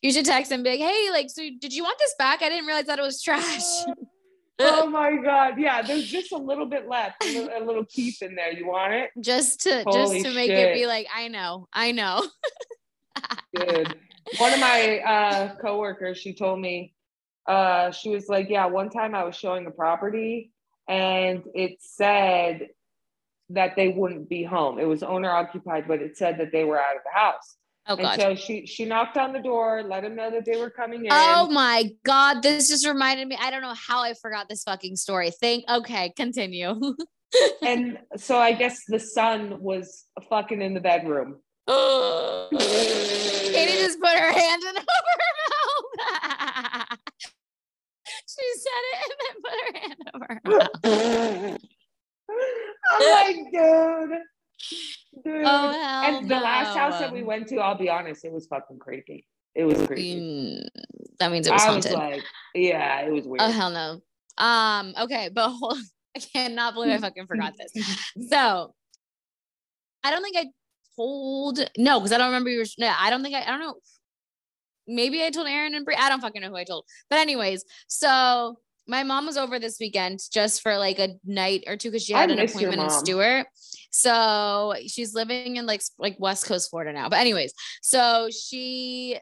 [0.00, 2.42] You should text him big, hey, like, so did you want this back?
[2.42, 3.62] I didn't realize that it was trash.
[4.60, 5.58] oh my god!
[5.58, 8.52] Yeah, there's just a little bit left, a little, a little in there.
[8.52, 11.92] You want it, just to Holy just to make it be like, I know, I
[11.92, 12.24] know.
[13.54, 13.96] dude?
[14.38, 16.94] One of my uh, coworkers, she told me,
[17.48, 20.51] uh, she was like, "Yeah, one time I was showing a property,
[20.88, 22.68] and it said
[23.50, 24.78] that they wouldn't be home.
[24.78, 27.56] It was owner occupied, but it said that they were out of the house."
[27.88, 28.20] Oh and god.
[28.20, 31.10] so she she knocked on the door, let them know that they were coming in.
[31.12, 33.36] Oh my god, this just reminded me.
[33.40, 35.32] I don't know how I forgot this fucking story.
[35.32, 36.80] Think okay, continue.
[37.62, 41.40] and so I guess the son was fucking in the bedroom.
[41.68, 42.52] Katie
[43.80, 45.41] just put her hand in over her.
[48.38, 50.40] She said it and then put her hand over her
[51.50, 51.60] mouth.
[52.90, 54.18] I'm like, dude,
[55.24, 55.42] dude.
[55.44, 58.46] Oh hell and the last house that we went to, I'll be honest, it was
[58.46, 59.26] fucking creepy.
[59.54, 60.20] It was creepy.
[60.20, 60.66] Mm,
[61.18, 61.92] that means it was I was haunted.
[61.92, 62.22] like,
[62.54, 63.42] yeah, it was weird.
[63.42, 64.00] oh hell no.
[64.38, 64.94] Um.
[64.98, 65.78] Okay, but hold,
[66.16, 67.70] I cannot believe I fucking forgot this.
[68.30, 68.74] So,
[70.04, 70.46] I don't think I
[70.96, 72.64] told no because I don't remember you.
[72.78, 73.42] No, I don't think I.
[73.42, 73.74] I don't know.
[74.94, 75.96] Maybe I told Aaron and Brie.
[75.98, 76.84] I don't fucking know who I told.
[77.10, 78.56] But anyways, so
[78.88, 82.14] my mom was over this weekend just for like a night or two because she
[82.14, 82.90] I had an appointment in.
[82.90, 83.46] Stuart.
[83.90, 87.08] So she's living in like like West Coast Florida now.
[87.08, 87.52] But anyways,
[87.82, 89.18] so she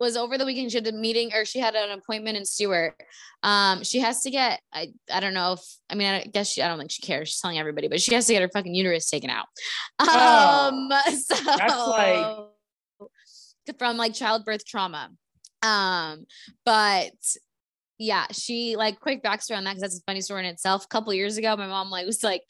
[0.00, 0.70] was over the weekend.
[0.72, 2.94] She had a meeting or she had an appointment in Stuart.
[3.42, 6.60] Um, she has to get I I don't know if I mean I guess she
[6.62, 7.28] I don't think she cares.
[7.28, 9.46] She's telling everybody, but she has to get her fucking uterus taken out.
[9.98, 12.46] Oh, Um, so like-
[13.78, 15.10] from like childbirth trauma.
[15.62, 16.26] Um,
[16.64, 17.12] but
[17.98, 20.84] yeah, she like quick backstory on that because that's a funny story in itself.
[20.84, 22.42] A couple years ago, my mom like was like,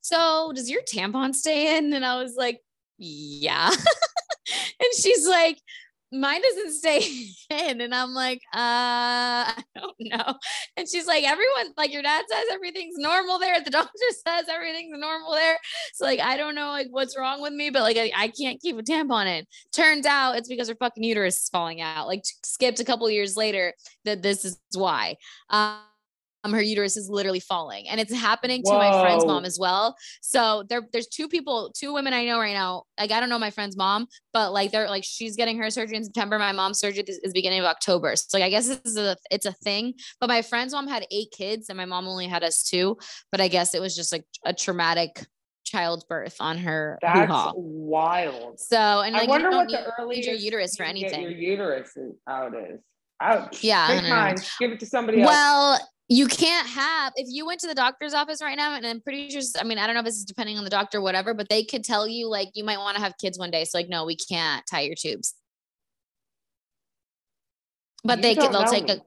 [0.00, 2.60] "So does your tampon stay in?" And I was like,
[2.98, 3.68] "Yeah,"
[4.80, 5.58] and she's like.
[6.12, 7.00] Mine doesn't stay
[7.50, 8.58] in, and I'm like, uh,
[9.56, 10.34] I don't know.
[10.76, 13.60] And she's like, everyone, like your dad says everything's normal there.
[13.60, 13.90] The doctor
[14.26, 15.58] says everything's normal there.
[15.94, 18.60] So like, I don't know like what's wrong with me, but like I, I can't
[18.60, 19.46] keep a tampon in.
[19.72, 22.06] Turns out it's because her fucking uterus is falling out.
[22.06, 25.16] Like skipped a couple years later that this is why.
[25.50, 25.78] Um,
[26.44, 29.96] Um, her uterus is literally falling, and it's happening to my friend's mom as well.
[30.20, 32.84] So there, there's two people, two women I know right now.
[32.98, 35.96] Like I don't know my friend's mom, but like they're like she's getting her surgery
[35.96, 36.38] in September.
[36.38, 38.16] My mom's surgery is, is beginning of October.
[38.16, 39.94] So like I guess this is a it's a thing.
[40.20, 42.98] But my friend's mom had eight kids, and my mom only had us two.
[43.30, 45.24] But I guess it was just like a traumatic
[45.64, 47.52] childbirth on her That's hoo-ha.
[47.54, 48.58] wild.
[48.58, 51.30] So and like I wonder what the earliest your uterus for you can get anything.
[51.30, 52.80] Your uterus is out is.
[53.20, 53.62] Ouch.
[53.62, 54.34] Yeah, Take mine.
[54.58, 55.30] Give it to somebody else.
[55.30, 59.00] Well, you can't have if you went to the doctor's office right now and i'm
[59.00, 61.00] pretty sure i mean i don't know if this is depending on the doctor or
[61.00, 63.64] whatever but they could tell you like you might want to have kids one day
[63.64, 65.34] so like no we can't tie your tubes
[68.04, 69.00] but You they they'll take a,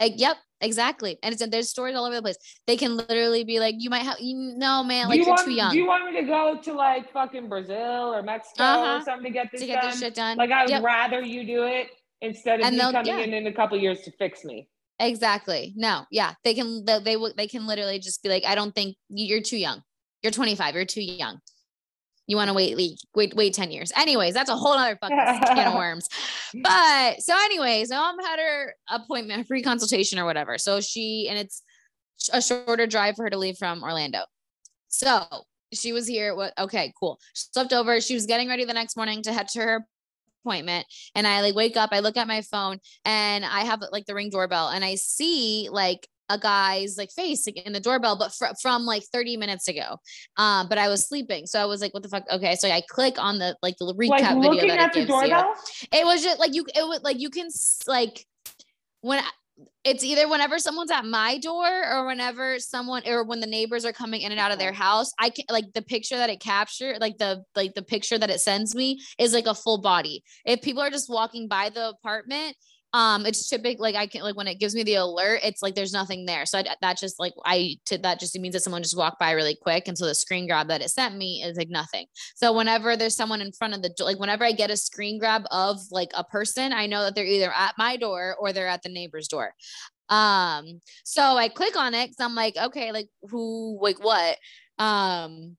[0.00, 2.36] a yep exactly and it's there's stories all over the place
[2.66, 5.46] they can literally be like you might have you no man like you you're want,
[5.46, 8.96] too young Do you want me to go to like fucking Brazil or Mexico Uh-huh.
[8.98, 9.90] or something to get this to get done?
[9.90, 10.82] this shit done Like I would Yep.
[10.82, 11.88] rather you do it
[12.22, 13.20] instead of And me coming yeah.
[13.20, 14.68] in in a couple years to fix me.
[15.00, 15.72] Exactly.
[15.76, 16.84] No, yeah, they can.
[16.84, 17.32] They, they will.
[17.34, 19.82] They can literally just be like, "I don't think you're too young.
[20.22, 20.74] You're 25.
[20.74, 21.40] You're too young.
[22.26, 22.76] You want to wait,
[23.14, 26.06] wait, wait 10 years." Anyways, that's a whole other fucking can of worms.
[26.54, 30.58] But so, anyways, mom had her appointment, free consultation or whatever.
[30.58, 31.62] So she, and it's
[32.34, 34.24] a shorter drive for her to leave from Orlando.
[34.88, 35.24] So
[35.72, 36.36] she was here.
[36.36, 36.52] What?
[36.58, 37.18] Okay, cool.
[37.32, 38.02] She slept over.
[38.02, 39.86] She was getting ready the next morning to head to her
[40.44, 44.06] appointment and I like wake up, I look at my phone and I have like
[44.06, 48.32] the ring doorbell and I see like a guy's like face in the doorbell, but
[48.32, 49.96] fr- from like 30 minutes ago.
[50.36, 51.46] Um, but I was sleeping.
[51.46, 52.24] So I was like, what the fuck?
[52.30, 52.54] Okay.
[52.54, 55.88] So I click on the like the recap like video that at it gives you.
[55.92, 57.48] It was just like you it was like you can
[57.86, 58.24] like
[59.00, 59.22] when
[59.84, 63.92] it's either whenever someone's at my door or whenever someone or when the neighbors are
[63.92, 66.98] coming in and out of their house i can like the picture that it captured
[67.00, 70.22] like the like the picture that it sends me is like a full body.
[70.44, 72.56] If people are just walking by the apartment
[72.92, 75.74] um it's typical like i can like when it gives me the alert it's like
[75.74, 76.44] there's nothing there.
[76.44, 79.30] So I, that just like i to, that just means that someone just walked by
[79.32, 82.06] really quick and so the screen grab that it sent me is like nothing.
[82.34, 85.44] So whenever there's someone in front of the like whenever i get a screen grab
[85.50, 88.82] of like a person i know that they're either at my door or they're at
[88.82, 89.54] the neighbor's door.
[90.08, 94.36] Um so i click on it because i'm like okay like who like what?
[94.78, 95.56] Um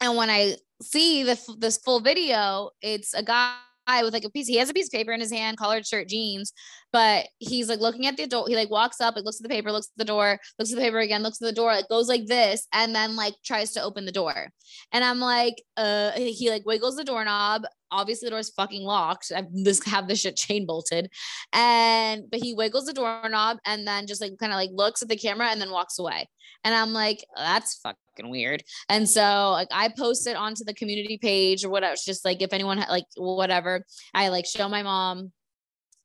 [0.00, 3.54] and when i see the this full video it's a guy
[4.02, 6.08] with like a piece he has a piece of paper in his hand collared shirt
[6.08, 6.52] jeans
[6.92, 9.48] but he's like looking at the adult he like walks up like looks at the
[9.48, 11.88] paper looks at the door looks at the paper again looks at the door like
[11.88, 14.50] goes like this and then like tries to open the door.
[14.92, 19.32] And i'm like uh he like wiggles the doorknob obviously the door's fucking locked.
[19.34, 21.10] I this have this shit chain bolted.
[21.52, 25.08] And but he wiggles the doorknob and then just like kind of like looks at
[25.08, 26.28] the camera and then walks away.
[26.64, 28.62] And i'm like that's fucking weird.
[28.88, 32.42] And so like i post it onto the community page or whatever it's just like
[32.42, 33.84] if anyone like whatever.
[34.14, 35.32] I like show my mom.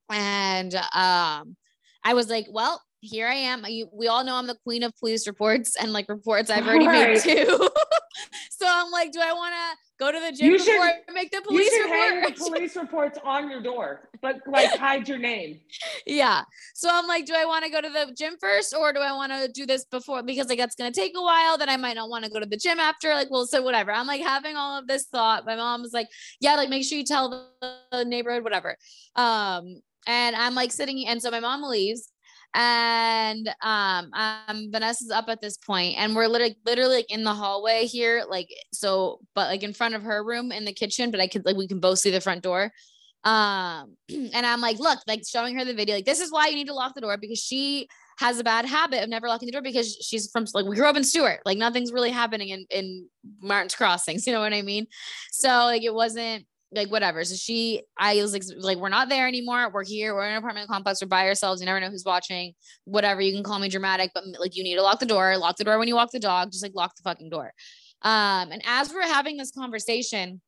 [0.10, 1.56] And um
[2.04, 4.96] i was like well here i am you, we all know i'm the queen of
[4.98, 7.14] police reports and like reports i've already Right.
[7.14, 7.70] made too
[8.50, 11.12] so i'm like do i want to go to the gym You before should- i
[11.14, 15.08] make the police You should hang the police reports on your door, but like hide
[15.08, 15.62] your name.
[16.06, 16.42] yeah.
[16.74, 19.14] So I'm like, do I want to go to the gym first or do I
[19.14, 20.22] want to do this before?
[20.24, 21.58] Because like that's gonna take a while.
[21.58, 23.14] Then I might not want to go to the gym after.
[23.14, 23.92] Like, well, so whatever.
[23.94, 25.46] I'm like having all of this thought.
[25.46, 26.08] My mom was like,
[26.42, 28.76] yeah, like make sure you tell the, the neighborhood, whatever.
[29.16, 32.12] Um, and I'm like sitting, and so my mom leaves.
[32.56, 37.34] And um, um Vanessa's up at this point, and we're literally literally like in the
[37.34, 41.20] hallway here, like so, but like in front of her room in the kitchen, but
[41.20, 42.72] I could like we can both see the front door.
[43.26, 46.54] Um and i'm like look like showing her the video like this is why you
[46.56, 47.88] need to lock the door because she
[48.18, 50.86] has a bad habit of never locking the door because she's from like we grew
[50.86, 53.10] up in Stuart like nothing's really happening in in
[53.42, 54.86] Martin's Crossings you know what I mean?
[55.32, 57.24] So like it wasn't like whatever.
[57.24, 59.70] So she I was like like we're not there anymore.
[59.74, 60.14] We're here.
[60.14, 61.02] We're in an apartment complex.
[61.02, 61.62] We're by ourselves.
[61.62, 62.54] You never know who's watching.
[62.86, 63.22] Whatever.
[63.22, 65.38] You can call me dramatic but like you need to lock the door.
[65.38, 66.52] Lock the door when you walk the dog.
[66.52, 67.52] Just like lock the fucking door.
[68.02, 70.42] Um and as we're having this conversation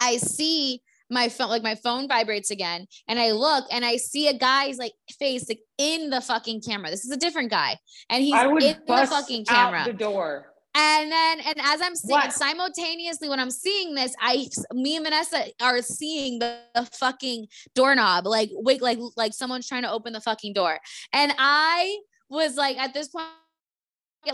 [0.00, 4.28] I see my phone like my phone vibrates again and I look and I see
[4.28, 6.90] a guy's like face like in the fucking camera.
[6.90, 7.76] This is a different guy
[8.10, 9.84] and he's in the fucking out camera.
[9.86, 10.52] the door.
[10.76, 12.32] And then and as I'm seeing What?
[12.32, 18.26] simultaneously when I'm seeing this, I me and Vanessa are seeing the, the fucking doorknob
[18.26, 20.78] like wait like like someone's trying to open the fucking door.
[21.12, 23.26] And I was like at this point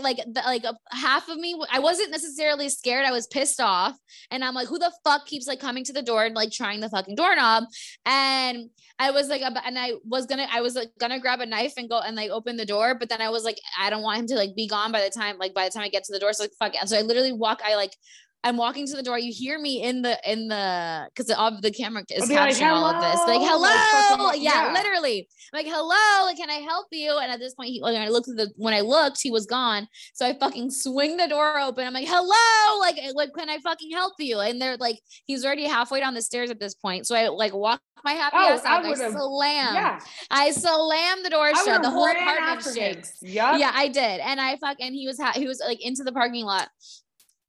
[0.01, 3.95] like the, like a, half of me I wasn't necessarily scared I was pissed off
[4.31, 6.79] and I'm like who the fuck keeps like coming to the door and like trying
[6.79, 7.65] the fucking doorknob?
[8.05, 8.69] And
[8.99, 11.89] I was like and I was gonna I was like gonna grab a knife and
[11.89, 14.27] go and like open the door but then I was like I don't want him
[14.27, 16.19] to like be gone by the time like by the time I get to the
[16.19, 16.87] door so like fuck it.
[16.87, 17.95] So I literally walk I like
[18.45, 19.17] I'm walking to the door.
[19.17, 22.69] You hear me in the in the because of the camera is I'll like, capturing
[22.71, 23.19] all of this.
[23.27, 24.73] Like "Hello," hello, like, fucking- yeah, yeah.
[24.73, 25.29] literally.
[25.53, 27.17] I'm like hello, like can I help you?
[27.17, 29.45] And at this point, he when I looked at the when I looked, he was
[29.45, 29.87] gone.
[30.13, 31.85] So I fucking swing the door open.
[31.87, 34.39] I'm like hello, like eh, like can I fucking help you?
[34.39, 37.07] And they're like he's already halfway down the stairs at this point.
[37.07, 38.85] So I like walk my happy Oh, ass I out.
[38.85, 39.75] I, would've- slam.
[39.75, 39.99] Yeah.
[40.29, 41.81] I slam the door I shut.
[41.81, 43.57] The whole apartment shakes Yup.
[43.59, 46.11] yeah i did and i fuck and he was ha- he was like into the
[46.11, 46.67] parking lot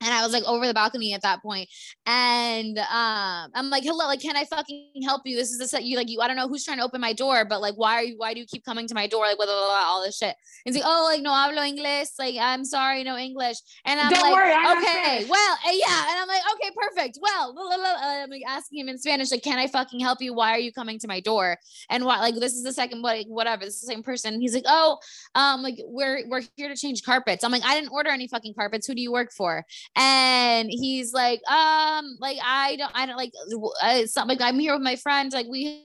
[0.04, 1.68] and I was like over the balcony at that point,
[2.06, 5.36] and um, I'm like, "Hello, like, can I fucking help you?
[5.36, 6.20] This is the set you like you.
[6.20, 8.14] I don't know who's trying to open my door, but like, why are you?
[8.18, 9.24] Why do you keep coming to my door?
[9.24, 10.36] Like, blah, blah, blah, all this shit."
[10.66, 14.12] And he's like, "Oh, like, no hablo English, Like, I'm sorry, no English." And I'm
[14.12, 17.18] Don't like, worry, I "Okay, well, uh, yeah." And I'm like, "Okay, perfect.
[17.20, 20.20] Well, blah, blah, blah." I'm like asking him in Spanish, like, "Can I fucking help
[20.20, 20.34] you?
[20.34, 23.26] Why are you coming to my door?" And what, like, this is the second, like,
[23.26, 23.64] whatever.
[23.64, 24.40] This is the same person.
[24.40, 24.98] He's like, "Oh,
[25.34, 28.54] um, like, we're we're here to change carpets." I'm like, "I didn't order any fucking
[28.54, 28.86] carpets.
[28.86, 29.64] Who do you work for?"
[29.96, 33.32] And he's like um like i don't i don't like
[33.82, 35.84] uh, it's not like i'm here with my friend like we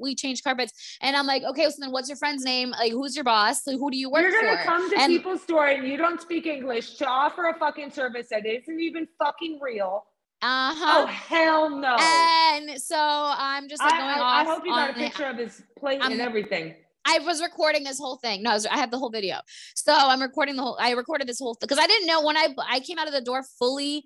[0.00, 3.14] we change carpets and i'm like okay so then what's your friend's name like who's
[3.14, 5.66] your boss like, who do you work You're gonna for come to And- people's store
[5.66, 10.04] and you don't speak English to offer a fucking service that isn't even fucking real.
[10.40, 11.96] Uh-huh Oh hell no!
[12.00, 15.26] and so i'm just like I, going I, I off hope you got a picture
[15.26, 16.74] of his plate I'm- and everything.
[17.04, 18.42] I was recording this whole thing.
[18.42, 19.36] No, I, was, I have the whole video.
[19.74, 20.78] So I'm recording the whole.
[20.80, 23.20] I recorded this whole because I didn't know when I I came out of the
[23.20, 24.04] door fully.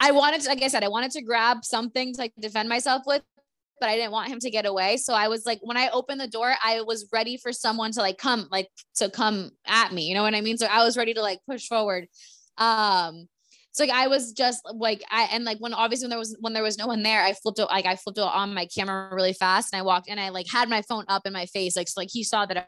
[0.00, 3.02] I wanted to, like I said, I wanted to grab something to like defend myself
[3.06, 3.22] with,
[3.80, 4.96] but I didn't want him to get away.
[4.96, 8.00] So I was like, when I opened the door, I was ready for someone to
[8.00, 10.06] like come, like to come at me.
[10.06, 10.56] You know what I mean?
[10.56, 12.06] So I was ready to like push forward.
[12.58, 13.28] Um,
[13.72, 16.52] so like I was just like I and like when obviously when there was when
[16.52, 19.14] there was no one there, I flipped it like I flipped it on my camera
[19.14, 21.76] really fast and I walked and I like had my phone up in my face
[21.76, 22.64] like so like he saw that I-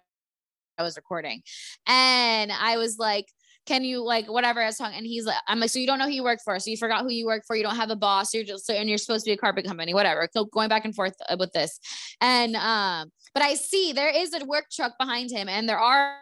[0.83, 1.43] was recording,
[1.87, 3.27] and I was like,
[3.67, 5.99] "Can you like whatever?" I was talking, and he's like, "I'm like, so you don't
[5.99, 7.91] know who you work for, so you forgot who you work for, you don't have
[7.91, 10.47] a boss, you're just so and you're supposed to be a carpet company, whatever." So
[10.47, 11.79] going back and forth uh, with this,
[12.23, 16.17] and um, but I see there is a work truck behind him, and there are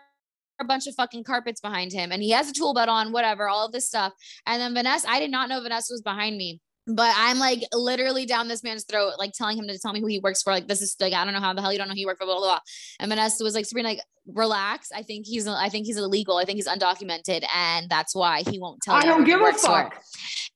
[0.60, 3.48] a bunch of fucking carpets behind him and he has a tool belt on, whatever,
[3.48, 4.12] all of this stuff.
[4.46, 6.60] And then Vanessa, I did not know Vanessa was behind me.
[6.90, 10.06] But I'm like literally down this man's throat, like telling him to tell me who
[10.06, 10.54] he works for.
[10.54, 12.06] Like, this is like, I don't know how the hell you don't know who you
[12.06, 12.58] work for, blah, blah, blah.
[12.98, 14.88] And Vanessa was like, Sabrina, like, relax.
[14.90, 16.38] I think he's, I think he's illegal.
[16.38, 17.44] I think he's undocumented.
[17.54, 20.02] And that's why he won't tell I don't give a works for." fuck.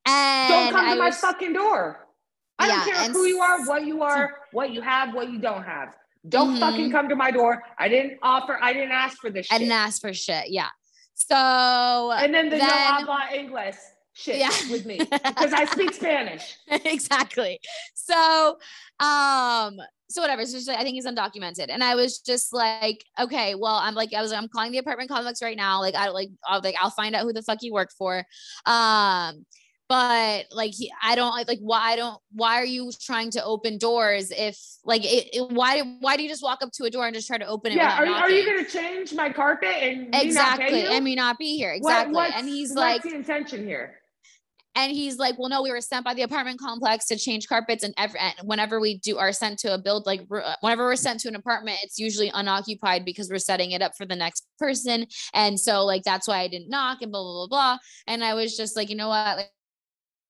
[0.07, 2.09] And Don't come I to my was- fucking door.
[2.59, 5.65] I don't care who you are, what you are, what you have, what you don't
[5.65, 5.95] have.
[6.29, 6.61] Don't Mhm.
[6.61, 7.63] fucking come to my door.
[7.79, 8.59] I didn't offer.
[8.63, 10.51] I didn't ask for this I didn't ask for shit.
[10.51, 10.69] Yeah.
[11.15, 11.37] So,
[12.13, 13.77] and then the no then- habla English
[14.15, 14.51] shit Yeah.
[14.71, 16.57] with me because I speak Spanish.
[16.69, 17.59] exactly.
[17.95, 18.59] So,
[19.01, 19.77] um,
[20.09, 20.45] so whatever.
[20.47, 24.13] So like, I think he's undocumented, and I was just like, okay, well, I'm like,
[24.15, 25.81] I was, like, I'm calling the apartment complex right now.
[25.81, 28.25] Like, I like, I'll like, I'll find out who the fuck you work for.
[28.67, 29.45] Um,
[29.93, 33.77] but like, he, I don't like, why I don't, why are you trying to open
[33.77, 37.05] doors if like, it, it- why, why do you just walk up to a door
[37.05, 37.75] and just try to open it?
[37.77, 40.85] Yeah, are, are you gonna change my carpet and me not pay exactly?
[40.87, 41.73] And me not be here.
[41.73, 42.15] Exactly.
[42.15, 43.99] what's- and he's what's like, the intention here?
[44.75, 47.85] and he's like, well, no, we were sent by the apartment complex to change carpets,
[47.85, 50.23] and, every, and whenever we do are sent to a build, like
[50.63, 54.07] whenever we're sent to an apartment, it's usually unoccupied because we're setting it up for
[54.07, 57.49] the next person, and so like that's why I didn't knock and blah blah blah
[57.49, 57.79] blah.
[58.07, 59.51] And I was just like, you know what, like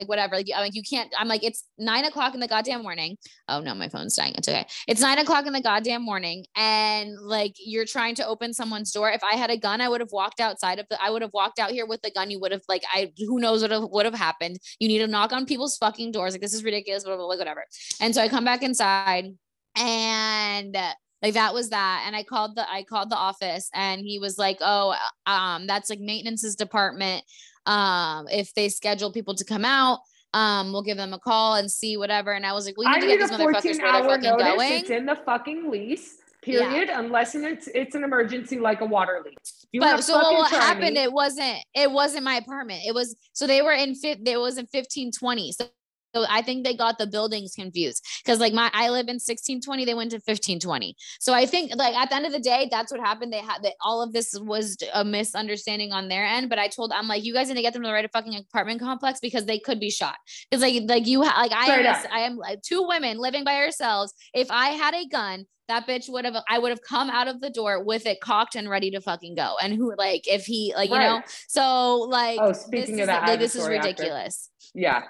[0.08, 1.12] whatever, like, I'm like you can't.
[1.18, 3.16] I'm like it's nine o'clock in the goddamn morning.
[3.48, 4.34] Oh no, my phone's dying.
[4.36, 4.66] It's okay.
[4.88, 9.10] It's nine o'clock in the goddamn morning, and like you're trying to open someone's door.
[9.10, 11.02] If I had a gun, I would have walked outside of the.
[11.02, 12.30] I would have walked out here with the gun.
[12.30, 13.12] You would have like I.
[13.18, 14.58] Who knows what would have happened?
[14.78, 16.32] You need to knock on people's fucking doors.
[16.34, 17.04] Like this is ridiculous.
[17.04, 17.36] Blah blah blah.
[17.36, 17.64] Whatever.
[18.00, 19.34] And so I come back inside,
[19.76, 20.76] and.
[21.22, 24.38] like that was that and i called the i called the office and he was
[24.38, 24.92] like oh
[25.26, 27.22] um that's like maintenance's department
[27.66, 30.00] um if they schedule people to come out
[30.34, 32.96] um we'll give them a call and see whatever and i was like we need
[32.96, 34.56] I to get these motherfuckers 14 where they're fucking notice.
[34.56, 36.18] going It's in the fucking lease.
[36.42, 36.90] Period.
[36.92, 39.38] Unless it's it's an emergency like a water leak.
[39.70, 41.02] You but so what, happened me?
[41.02, 44.58] it wasn't it wasn't my apartment it was so they were in fit it was
[44.58, 45.66] in 1520 so
[46.14, 49.84] so I think they got the buildings confused because like my I live in 1620
[49.84, 52.92] they went to 1520 so I think like at the end of the day that's
[52.92, 53.32] what happened.
[53.32, 56.92] They had that all of this was a misunderstanding on their end but I told
[56.92, 59.46] I'm like you guys need to get them to the right fucking apartment complex because
[59.46, 60.16] they could be shot.
[60.50, 63.56] Because like like you ha- like I am I am like two women living by
[63.56, 64.12] ourselves.
[64.34, 67.40] If I had a gun that bitch would have I would have come out of
[67.40, 69.56] the door with it cocked and ready to fucking go.
[69.62, 73.06] And who like if he like you know so like Oh, this speaking is, of
[73.06, 73.88] that, like, this is story after.
[73.88, 74.50] ridiculous.
[74.74, 75.02] Yeah.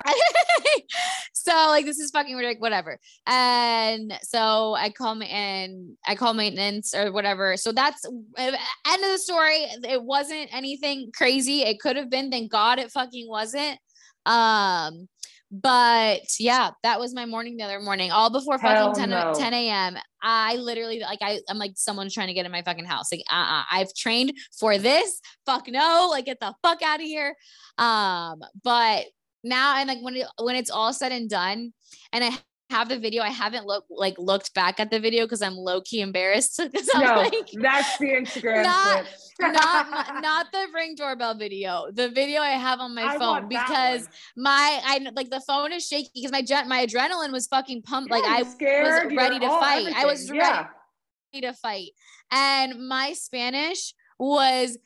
[1.33, 2.99] so like this is fucking ridiculous, whatever.
[3.27, 7.57] And so I call me and I call maintenance or whatever.
[7.57, 9.67] So that's uh, end of the story.
[9.85, 11.63] It wasn't anything crazy.
[11.63, 12.31] It could have been.
[12.31, 13.79] Thank God it fucking wasn't.
[14.27, 15.09] Um,
[15.53, 19.35] but yeah, that was my morning the other morning, all before Hell fucking 10, no.
[19.37, 19.99] 10 a.m.
[20.23, 23.13] I literally like I, I'm like someone's trying to get in my fucking house.
[23.13, 25.21] Like, uh-uh, I've trained for this.
[25.45, 27.37] Fuck no, like get the fuck out of here.
[27.77, 29.05] Um, but
[29.45, 31.75] now and like when it when it's all said and done,
[32.15, 32.31] and I
[32.73, 33.23] have the video.
[33.23, 36.61] I haven't looked like looked back at the video because I'm low key embarrassed.
[36.95, 39.07] No, like, that's the Instagram Not-
[39.41, 41.87] not not the ring doorbell video.
[41.93, 46.11] The video I have on my iPhone because my I like the phone is shaky
[46.15, 48.11] because my jet my adrenaline was fucking pumped.
[48.11, 49.89] Like I scared, you're ready to fight.
[49.95, 50.49] I was everything.
[50.49, 51.47] ready.
[51.47, 51.93] To fight.
[52.31, 54.77] And my Spanish was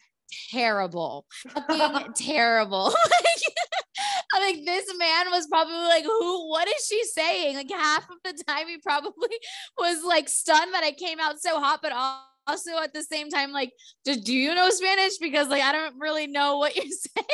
[0.50, 1.26] terrible.
[1.48, 2.94] Fucking terrible.
[4.34, 7.56] I'm like, this man was probably like, who, what is she saying?
[7.56, 9.28] Like half of the time he probably
[9.78, 13.52] was like stunned that I came out so hot, but also at the same time,
[13.52, 13.72] like,
[14.04, 15.18] do, do you know Spanish?
[15.18, 17.26] Because like I don't really know what you're saying.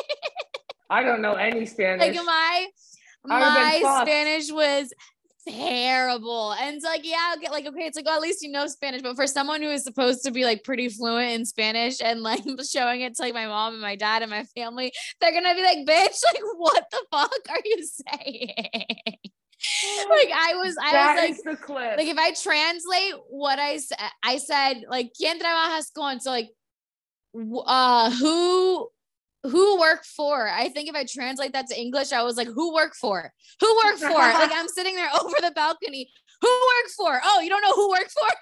[0.90, 2.01] I don't know any Spanish.
[2.01, 2.66] Like my
[3.30, 4.03] I my.
[4.05, 4.93] Spanish was
[5.47, 6.53] terrible.
[6.53, 9.03] And it's like, yeah, I'll like, okay, it's like, well, at least you know Spanish.
[9.03, 12.43] But for someone who is supposed to be like pretty fluent in Spanish and like
[12.70, 15.62] showing it to like my mom and my dad and my family, they're gonna be
[15.62, 18.55] like, bitch, like, what the fuck are you saying?
[20.11, 21.97] like I was, I That was like, the clip.
[21.97, 26.20] like if I translate what I said, I said like ¿Quién trabajas con?
[26.20, 26.51] So like,
[27.34, 28.88] uh, who
[29.45, 30.49] who work for?
[30.49, 33.32] I think if I translate that to English, I was like, who work for?
[33.61, 34.09] Who work for?
[34.11, 36.09] like I'm sitting there over the balcony.
[36.40, 37.20] Who work for?
[37.24, 38.28] Oh, you don't know who work for?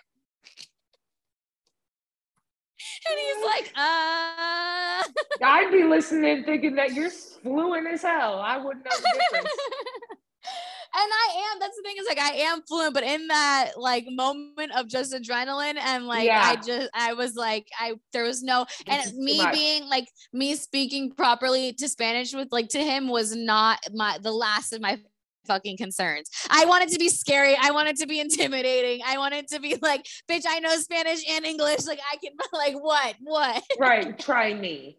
[3.08, 5.02] And he's like, uh
[5.42, 8.40] I'd be listening thinking that you're fluent as hell.
[8.40, 9.50] I wouldn't know the difference.
[10.94, 11.60] and I am.
[11.60, 15.12] That's the thing is like I am fluent, but in that like moment of just
[15.12, 16.42] adrenaline and like Yeah.
[16.42, 21.12] I just I was like I there was no and me being like me speaking
[21.12, 24.98] properly to Spanish with like to him was not my the last of my
[25.46, 26.30] fucking concerns.
[26.48, 27.56] I wanted to be scary.
[27.60, 29.00] I wanted to be intimidating.
[29.06, 31.86] I wanted to be like, bitch, I know Spanish and English.
[31.86, 33.16] Like I can like what?
[33.20, 33.62] What?
[33.78, 34.18] right.
[34.18, 34.98] Try me.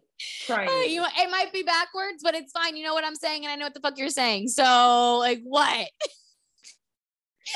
[0.87, 2.75] You it might be backwards, but it's fine.
[2.75, 4.49] You know what I'm saying, and I know what the fuck you're saying.
[4.49, 5.87] So like what?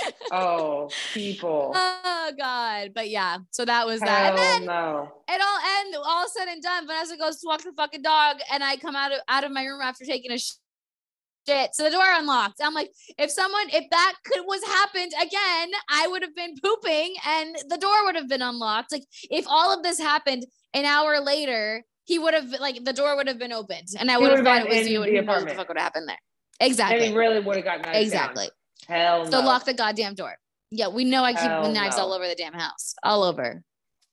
[0.32, 1.74] oh, people.
[1.76, 2.92] Oh god.
[2.94, 4.32] But yeah, so that was that.
[4.32, 5.12] And Hell then no.
[5.30, 6.88] it all end all said and done.
[6.88, 9.64] Vanessa goes to walk the fucking dog, and I come out of out of my
[9.64, 11.76] room after taking a shit.
[11.76, 12.60] So the door unlocked.
[12.62, 17.16] I'm like, if someone, if that could was happened again, I would have been pooping,
[17.28, 18.92] and the door would have been unlocked.
[18.92, 23.16] Like if all of this happened an hour later, he would have like the door
[23.16, 25.26] would have been opened, and I would have thought it was you, and the who
[25.26, 26.18] knows what the fuck would have happened there.
[26.60, 27.08] And Exactly.
[27.10, 28.50] he really would have got Exactly.
[28.88, 28.98] Down.
[28.98, 29.48] Hell So no.
[29.48, 30.36] lock the goddamn door.
[30.72, 32.04] Yeah, we know I keep Hell knives no.
[32.04, 33.62] all over the damn house, all over.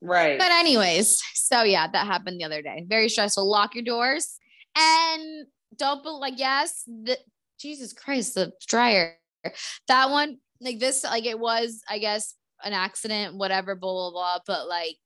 [0.01, 0.39] right.
[0.39, 2.85] But anyways, so yeah, that happened the other day.
[2.89, 3.49] Very stressful.
[3.49, 4.39] Lock your doors
[4.77, 7.19] and don't be like yes, the
[7.61, 9.17] Jesus Christ, the dryer.
[9.89, 12.35] That one, like this, like it was, I guess,
[12.65, 14.39] an accident, whatever, blah blah blah.
[14.47, 14.97] But like,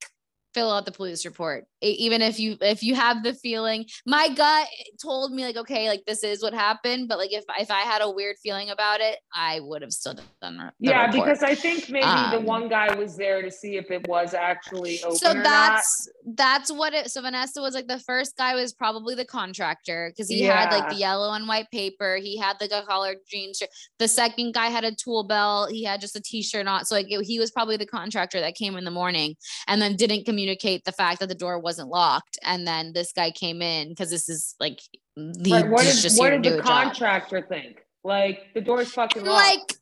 [0.57, 1.67] fill out the police report.
[1.83, 4.67] Even if you if you have the feeling, my gut
[5.01, 7.09] told me like, okay, like this is what happened.
[7.09, 10.15] But like, if if I had a weird feeling about it, I would have still
[10.41, 11.25] done the yeah, report.
[11.27, 14.33] because I think maybe the Um, one guy was there to see if it was
[14.33, 18.73] actually open so that's that's what it so vanessa was like the first guy was
[18.73, 22.71] probably the contractor because he had like the yellow and white paper he had like
[22.73, 26.21] a collared jeans shirt the second guy had a tool belt he had just a
[26.21, 29.35] t-shirt on so like it- he was probably the contractor that came in the morning
[29.69, 33.31] and then didn't communicate the fact that the door wasn't locked and then this guy
[33.31, 34.81] came in because this is like
[35.17, 36.65] the what did, just what did the a job.
[36.67, 37.83] contractor think?
[38.05, 39.35] Like the door's fucking locked.
[39.35, 39.73] like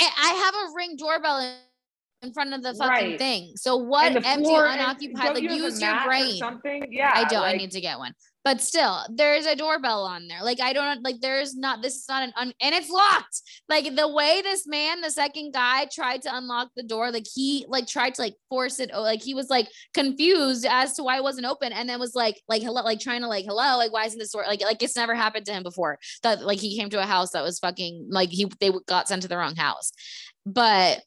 [0.00, 1.54] I have a ring doorbell in,
[2.22, 3.18] in front of the fucking Right.
[3.18, 6.86] thing so what empty unoccupied like you use your brain something.
[6.90, 7.42] Yeah, I don't.
[7.42, 8.12] I need to get one.
[8.44, 10.42] But still, there's a doorbell on there.
[10.42, 11.20] Like I don't like.
[11.22, 11.80] There's not.
[11.80, 13.40] This is not an un, and it's locked.
[13.70, 17.10] Like the way this man, the second guy, tried to unlock the door.
[17.10, 18.90] Like he like tried to like force it.
[18.92, 22.14] oh, Like he was like confused as to why it wasn't open, and then was
[22.14, 24.82] like like hello, like trying to like hello, like why isn't this door like like
[24.82, 25.98] it's never happened to him before.
[26.22, 29.22] That like he came to a house that was fucking like he they got sent
[29.22, 29.92] to the wrong house.
[30.44, 31.02] But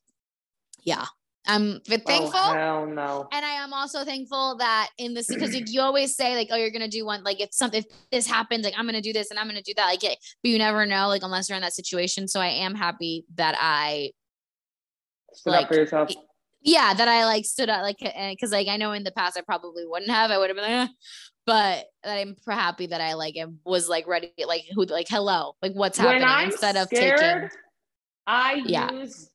[0.83, 1.05] yeah,
[1.47, 3.27] I'm thankful Oh, hell no.
[3.31, 6.55] and I am also thankful that in this because you, you always say like, oh,
[6.57, 9.31] you're gonna do one like if something if this happens, like I'm gonna do this
[9.31, 11.61] and I'm gonna do that, like it, but you never know, like unless you're in
[11.61, 12.27] that situation.
[12.27, 14.11] So I am happy that I
[15.33, 16.11] Stood like, up for yourself.
[16.61, 19.41] yeah, that I like stood up like because like I know in the past I
[19.41, 20.31] probably wouldn't have.
[20.31, 20.93] I would have been like, "Eh,"
[21.45, 23.35] but I'm happy that I like
[23.65, 27.49] was like ready, like who like hello, like what's happening instead of taking
[28.25, 28.91] I Yeah.
[28.91, 29.29] use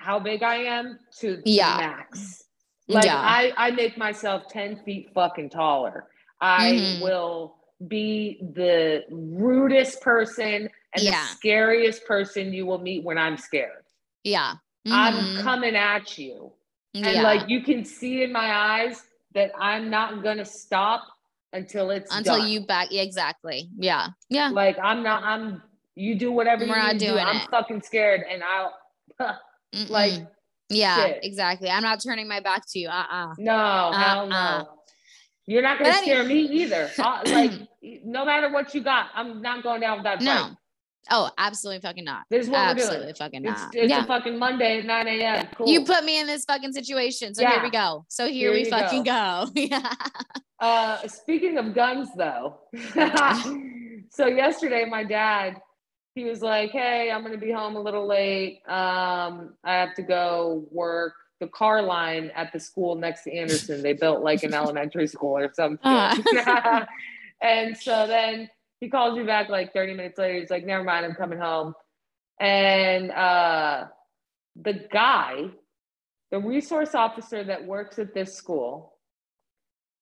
[0.00, 1.76] how big I am to, Yeah.
[1.76, 2.44] max.
[2.88, 3.18] Like yeah.
[3.18, 6.08] I, I make myself 10 feet fucking taller.
[6.40, 7.02] I Mhm.
[7.02, 11.10] will be the rudest person and Yeah.
[11.12, 13.84] the scariest person you will meet when I'm scared.
[14.24, 14.54] yeah.
[14.90, 15.42] I'm Mhm.
[15.42, 16.52] coming at you.
[16.94, 17.22] And yeah.
[17.22, 19.02] like you can see in my eyes
[19.34, 21.06] that I'm not gonna stop
[21.52, 22.48] until it's until done.
[22.48, 23.68] you back yeah, exactly.
[23.78, 24.08] Yeah.
[24.30, 24.48] Yeah.
[24.48, 25.62] like I'm not I'm
[25.96, 27.12] You do whatever We're you not need to do.
[27.12, 28.72] doing I'm fucking scared, and I'll
[29.88, 30.28] like Mm-mm.
[30.68, 31.20] yeah, shit.
[31.24, 31.68] exactly.
[31.70, 32.88] I'm not turning my back to you.
[32.88, 33.34] Uh-uh.
[33.38, 34.36] no, hell no.
[34.36, 34.64] Uh-uh.
[35.46, 36.90] You're not gonna scare me either.
[36.98, 37.52] Uh, like
[38.04, 40.34] no matter what you got, I'm not going down without No.
[40.34, 40.52] fight.
[41.10, 42.24] Oh, absolutely fucking not.
[42.30, 43.14] This is what we're Absolutely doing.
[43.14, 43.74] fucking It's, not.
[43.74, 44.04] it's yeah.
[44.04, 45.46] a fucking Monday at 9 a.m.
[45.56, 45.66] Cool.
[45.66, 47.34] You put me in this fucking situation.
[47.34, 48.04] So here we go.
[48.08, 49.46] So here, Here we fucking go.
[49.54, 49.94] yeah.
[50.60, 52.58] Uh, speaking of guns, though,
[54.10, 55.56] so yesterday my dad,
[56.14, 58.62] he was like, "Hey, I'm gonna be home a little late.
[58.68, 63.82] Um, I have to go work the car line at the school next to Anderson.
[63.82, 66.86] They built like an elementary school or something." Ah.
[67.42, 68.50] and so then
[68.80, 70.38] he calls me back like 30 minutes later.
[70.40, 71.74] He's like, "Never mind, I'm coming home."
[72.40, 73.86] And uh,
[74.56, 75.50] the guy,
[76.30, 78.94] the resource officer that works at this school,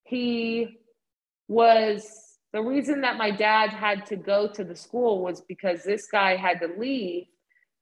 [0.04, 0.78] he
[1.48, 6.06] was the reason that my dad had to go to the school was because this
[6.10, 7.24] guy had to leave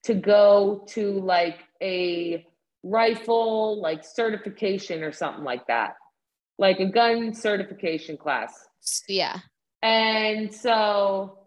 [0.05, 2.45] to go to like a
[2.83, 5.95] rifle like certification or something like that
[6.59, 8.53] like a gun certification class
[9.09, 9.39] Yeah.
[9.83, 11.39] and so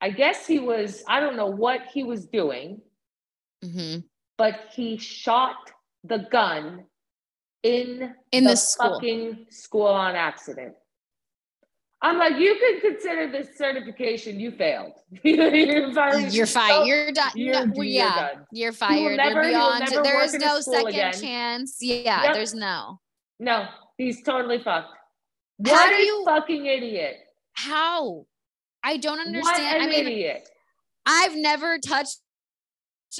[0.00, 2.80] i guess he was i don't know what he was doing
[3.62, 3.98] hmm
[4.36, 5.56] but he shot
[6.02, 6.84] the gun
[7.62, 8.94] in In the, the school.
[8.94, 10.74] fucking school on accident.
[12.04, 14.92] I'm like, you can consider this certification you failed.
[15.22, 16.32] you're fired.
[16.32, 16.72] You're fired.
[16.80, 17.30] Oh, you're done.
[17.36, 18.14] You're, No, you're yeah.
[18.34, 18.46] done.
[18.52, 19.16] You're fired.
[19.18, 19.86] never- You're beyond.
[20.04, 21.12] There is a no second again.
[21.12, 21.76] chance.
[21.80, 22.24] Yeah.
[22.24, 22.34] Yep.
[22.34, 22.98] There's no.
[23.38, 23.66] No,
[23.98, 24.88] he's totally fucked.
[25.64, 27.16] How What do a you- fucking idiot.
[27.52, 28.26] How?
[28.82, 29.76] I don't What understand.
[29.76, 30.48] an I mean, idiot.
[31.06, 32.18] I've never touched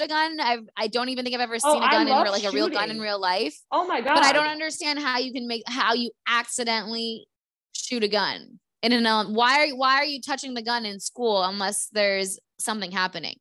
[0.01, 0.39] a gun.
[0.41, 2.43] I've I don't even think I've ever Oh, seen a I gun in real, like
[2.43, 3.55] a real gun in real life.
[3.71, 4.15] Oh my God.
[4.15, 7.27] But I don't understand how you can make how you accidentally
[7.73, 10.99] shoot a gun in an ele- why are why are you touching the gun in
[10.99, 13.37] school unless there's something happening?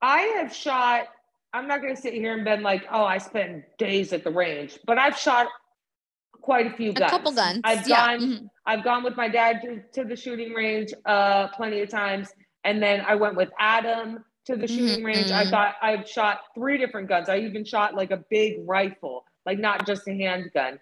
[0.00, 1.08] I have shot,
[1.52, 4.30] I'm not going to sit here and been like, oh, I spent days at the
[4.30, 5.48] range, but I've shot
[6.40, 7.10] quite a few guns.
[7.10, 7.60] A couple guns.
[7.64, 8.16] I've yeah.
[8.16, 8.48] gone, mhm.
[8.66, 12.28] I've gone with my dad to, to the shooting range uh, plenty of times.
[12.64, 15.30] And then I went with Adam to the shooting Mhm, range.
[15.30, 15.50] I mhm.
[15.50, 17.28] thought I've shot three different guns.
[17.28, 20.78] I even shot like a big rifle, like not just a handgun.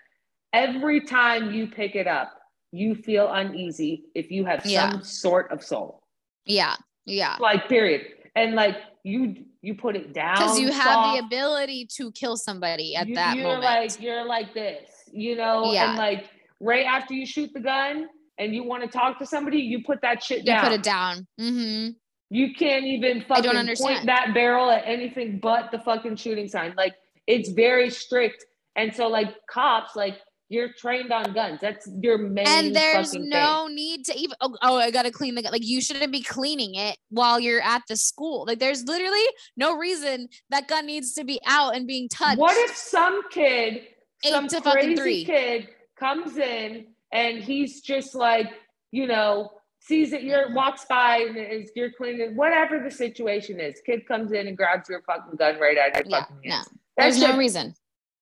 [0.52, 2.41] Every time you pick it up,
[2.72, 4.90] you feel uneasy if you have Yeah.
[4.92, 6.02] some sort of soul.
[6.46, 6.74] Yeah.
[7.04, 7.36] Yeah.
[7.38, 8.02] Like period.
[8.34, 10.34] And like you you put it down.
[10.36, 11.18] Because you have soft.
[11.20, 13.62] the ability to kill somebody at You- that you're moment.
[13.62, 15.90] like you're like this, you know, Yeah.
[15.90, 18.08] and like right after you shoot the gun
[18.38, 20.64] and you want to talk to somebody, you put that shit you down.
[20.64, 21.26] put it down.
[21.38, 21.88] hmm
[22.30, 26.74] You can't even fucking point that barrel at anything but the fucking shooting sign.
[26.76, 26.94] Like
[27.26, 28.44] it's very strict.
[28.74, 30.18] And so like cops, like
[30.52, 31.58] you're trained on guns.
[31.60, 33.74] That's your main And there's no thing.
[33.76, 34.36] need to even.
[34.40, 35.50] Oh, oh, I gotta clean the gun.
[35.52, 38.44] Like you shouldn't be cleaning it while you're at the school.
[38.46, 39.24] Like there's literally
[39.56, 42.38] no reason that gun needs to be out and being touched.
[42.38, 43.82] What if some kid,
[44.24, 45.24] Eight some to crazy three.
[45.24, 48.50] kid comes in and he's just like,
[48.90, 49.50] you know,
[49.80, 53.80] sees that you're walks by and is you're cleaning whatever the situation is.
[53.86, 56.60] Kid comes in and grabs your fucking gun right out of your Yeah, fucking no.
[56.98, 57.74] There's no reason.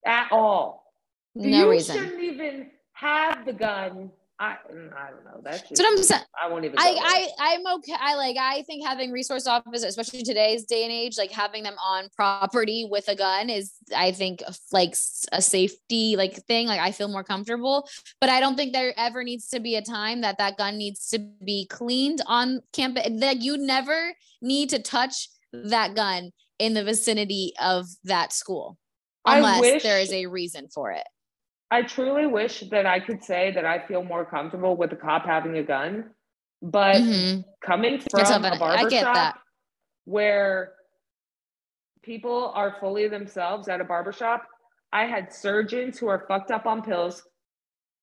[0.06, 0.79] at all.
[1.34, 1.96] No you reason.
[1.96, 4.10] shouldn't even have the gun.
[4.40, 4.56] I
[4.96, 5.40] I don't know.
[5.42, 6.22] That's just what I'm saying.
[6.42, 6.78] I won't even.
[6.78, 7.28] I.
[7.38, 7.92] I I'm okay.
[8.00, 11.76] I like I think having resource officers, especially today's day and age, like having them
[11.86, 14.96] on property with a gun is I think like
[15.30, 16.66] a safety like thing.
[16.66, 17.86] Like I feel more comfortable,
[18.18, 21.10] but I don't think there ever needs to be a time that that gun needs
[21.10, 23.08] to be cleaned on campus.
[23.20, 28.78] That you never need to touch that gun in the vicinity of that school
[29.26, 31.06] unless wish- there is a reason for it.
[31.70, 35.24] I truly wish that I could say that I feel more comfortable with a cop
[35.24, 36.14] having a gun,
[36.62, 37.44] but Mhm.
[37.64, 38.60] coming from a it.
[38.62, 39.38] I get barbershop that.
[40.04, 40.74] where
[42.02, 44.46] people are fully themselves at a barbershop,
[44.92, 47.26] I had surgeons who are fucked up on pills,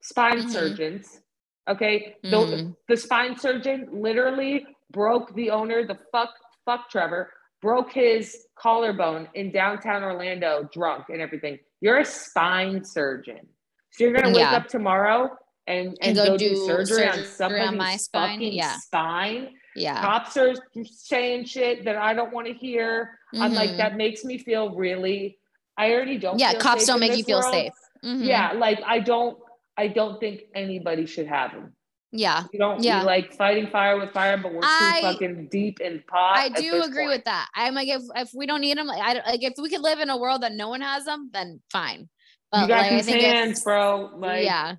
[0.01, 0.49] spine Mhm.
[0.49, 1.21] surgeons.
[1.67, 2.77] Okay, the, Mhm.
[2.87, 6.29] the spine surgeon literally broke the owner, the fuck
[6.63, 11.59] fuck Trevor, broke his collarbone in downtown Orlando, drunk and everything.
[11.81, 13.49] You're a spine surgeon,
[13.97, 14.55] so you're gonna wake Yeah.
[14.55, 15.35] up tomorrow
[15.65, 18.35] and and, go, do, surgery, on somebody's on my spine?
[18.37, 18.77] fucking Yeah.
[18.77, 19.49] spine.
[19.75, 20.01] Yeah.
[20.01, 20.53] Cops are
[20.85, 23.19] saying shit that I don't want to hear.
[23.35, 23.77] I'm like Mhm.
[23.77, 25.37] that makes me feel really.
[25.77, 26.39] I already don't.
[26.39, 27.53] Yeah, cops don't make you feel world.
[27.53, 27.73] safe.
[28.03, 28.25] Mhm.
[28.25, 29.37] Yeah, like I don't.
[29.75, 31.73] I don't think anybody should have them.
[32.11, 32.45] Yeah.
[32.51, 33.03] You don't Yeah.
[33.03, 36.37] like fighting fire with fire, but we're too fucking deep in pot.
[36.37, 37.09] I do agree point.
[37.17, 37.47] with that.
[37.53, 39.99] I'm like, if if we don't need them, like, I like if we could live
[39.99, 42.09] in a world that no one has them, then fine.
[42.51, 44.11] But you got like, I these think hands, if, bro.
[44.15, 44.75] Like, yeah,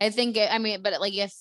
[0.00, 1.32] I think it, I mean, but like if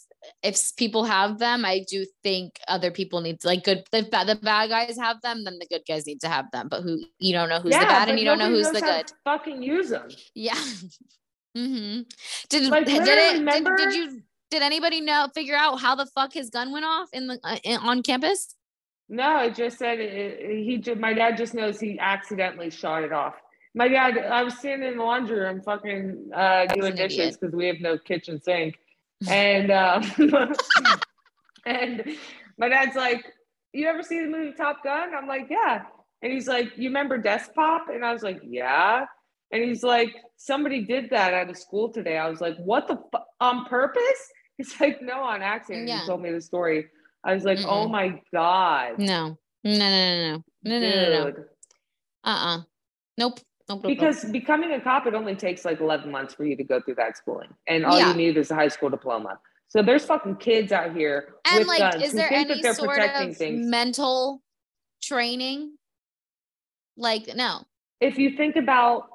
[0.43, 3.83] if people have them, I do think other people need to like good.
[3.91, 6.67] If the bad guys have them, then the good guys need to have them.
[6.69, 9.11] But who you don't know who's the bad, and you don't know who's the good.
[9.23, 10.09] Fucking use them.
[10.33, 10.53] Yeah.
[11.57, 12.01] mm-hmm.
[12.49, 13.05] Did Like, did it?
[13.05, 14.21] Did, remember- did you?
[14.51, 17.57] Did anybody know figure out how the fuck his gun went off in the uh,
[17.63, 18.55] in, on campus?
[19.09, 20.93] No, it just said it, it- he.
[20.95, 23.35] My dad just knows he accidentally shot it off.
[23.75, 24.17] My dad.
[24.17, 27.97] I was standing in the laundry room, fucking uh, doing dishes because we have no
[27.97, 28.79] kitchen sink,
[29.29, 30.01] and um,
[31.65, 32.03] and
[32.57, 33.25] my dad's like,
[33.73, 35.83] "You ever see the movie Top Gun?" I'm like, "Yeah,"
[36.21, 39.05] and he's like, "You remember Desk Pop?" And I was like, "Yeah,"
[39.51, 42.95] and he's like, "Somebody did that at a school today." I was like, "What the
[42.95, 45.99] fu- on purpose?" He's like, "No, on accident." Yeah.
[45.99, 46.85] He told me the story.
[47.25, 47.91] I was like, "Oh Mm-mm.
[47.91, 49.37] my god." No.
[49.65, 49.77] No.
[49.77, 49.89] No.
[49.89, 50.43] No.
[50.63, 50.79] No.
[50.79, 50.79] No.
[50.79, 51.09] No.
[51.09, 51.29] No.
[51.29, 51.43] no.
[52.23, 52.29] Uh.
[52.29, 52.61] uh
[53.17, 53.39] Nope.
[53.67, 56.95] Because becoming a cop, it only takes like 11 months for you to go through
[56.95, 57.49] that schooling.
[57.67, 58.09] And all Yeah.
[58.09, 59.39] you need is a high school diploma.
[59.67, 63.29] So there's fucking kids out here and with like, guns is there any sort protecting
[63.31, 63.67] of things.
[63.67, 64.43] mental
[65.01, 65.77] training?
[66.95, 67.65] Like, no.
[67.99, 69.09] if you think about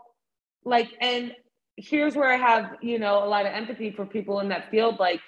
[0.64, 1.34] like, and
[1.76, 4.98] here's where I have, you know, a lot of empathy for people in that field.
[4.98, 5.20] Like,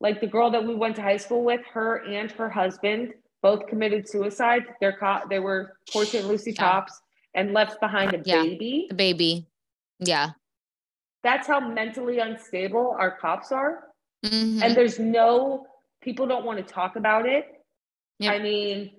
[0.00, 3.66] like the girl that we went to high school with, her and her husband both
[3.66, 4.64] committed suicide.
[4.80, 7.02] They're caught, they were Port Lucy cops
[7.34, 8.42] and left behind a Yeah.
[8.42, 8.86] baby.
[8.88, 9.46] The baby.
[9.98, 10.30] Yeah.
[11.22, 13.88] That's how mentally unstable our cops are.
[14.24, 14.62] Mhm.
[14.62, 15.66] and there's no
[16.00, 17.62] people don't want to talk about it.
[18.20, 18.32] Yep.
[18.32, 18.90] I mean,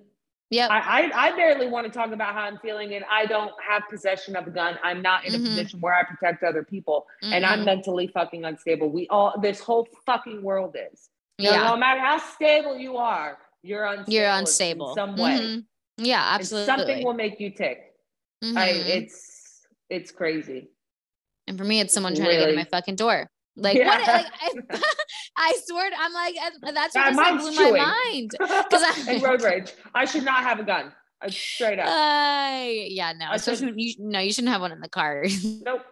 [0.50, 0.78] yeah, I,
[1.10, 4.36] I I barely want to talk about how I'm feeling, and I don't have possession
[4.36, 4.78] of a gun.
[4.84, 5.42] I'm not in a Mhm.
[5.46, 7.64] position where I protect other people, and I'm Mhm.
[7.64, 8.88] mentally fucking unstable.
[8.88, 11.10] We all this whole fucking world is.
[11.38, 11.68] You know, yeah.
[11.70, 14.12] no matter how stable you are, you're unstable.
[14.12, 14.94] You're in unstable.
[14.94, 15.38] some way.
[15.40, 15.66] Mhm.
[15.96, 16.66] Yeah, And absolutely.
[16.66, 17.95] something will make you tick.
[18.42, 18.86] I Mhm.
[18.88, 20.68] it's it's crazy.
[21.48, 23.28] and for me, it's someone trying to get in my fucking door.
[23.56, 23.86] Like Yeah.
[23.86, 24.00] what?
[24.06, 24.26] Like,
[24.72, 24.80] I,
[25.36, 26.34] I swear, I'm like,
[26.74, 27.82] that's what just like, blew chewing.
[27.82, 28.30] my mind.
[28.38, 29.72] 'Cause I- and road rage.
[29.94, 30.92] I should not have a gun.
[31.22, 31.86] I, straight up.
[31.86, 35.24] Uh, yeah, no, I especially when you no, you shouldn't have one in the car.
[35.64, 35.82] Nope.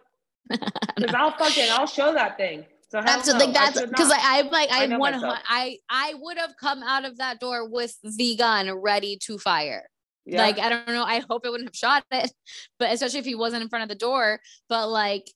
[0.51, 2.66] Because I'll fucking I'll show that thing.
[2.90, 4.11] So Absolutely, like that's because.
[4.12, 5.14] I, I'm like I know one.
[5.14, 9.88] I I would have come out of that door with the gun ready to fire.
[10.26, 10.42] Yeah.
[10.42, 11.04] Like I don't know.
[11.04, 12.32] I hope it wouldn't have shot it,
[12.78, 14.40] but especially if he wasn't in front of the door.
[14.68, 15.30] But like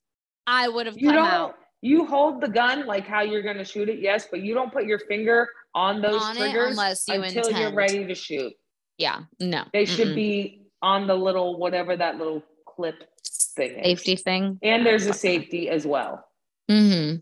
[0.47, 3.89] I would have you don't out you hold the gun like how you're gonna shoot
[3.89, 7.47] it, yes, but you don't put your finger on those on triggers unless you until
[7.47, 7.59] intend.
[7.59, 8.53] you're ready to shoot.
[8.97, 9.65] Yeah, no.
[9.73, 10.17] They should mm-mm.
[10.17, 12.97] be on the little whatever that little clip
[13.55, 13.85] thing is.
[13.85, 14.59] safety thing.
[14.63, 16.25] And there's a safety as well.
[16.71, 17.19] Mm-hmm.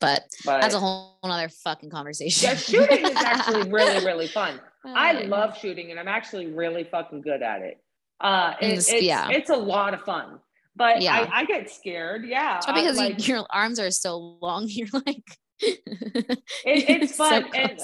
[0.00, 2.50] But But that's a whole other fucking conversation.
[2.50, 4.60] yeah, shooting is actually really, really fun.
[4.84, 7.82] I love shooting and I'm actually really fucking good at it.
[8.20, 9.30] Uh, it- It's- it's, yeah.
[9.30, 10.40] it's a lot of fun,
[10.76, 11.26] but Yeah.
[11.32, 12.24] I, I get scared.
[12.26, 12.56] Yeah.
[12.56, 14.64] It's probably I, because like, your arms are so long.
[14.68, 15.24] You're like,
[15.60, 15.80] it,
[16.64, 17.50] it's so fun.
[17.54, 17.80] and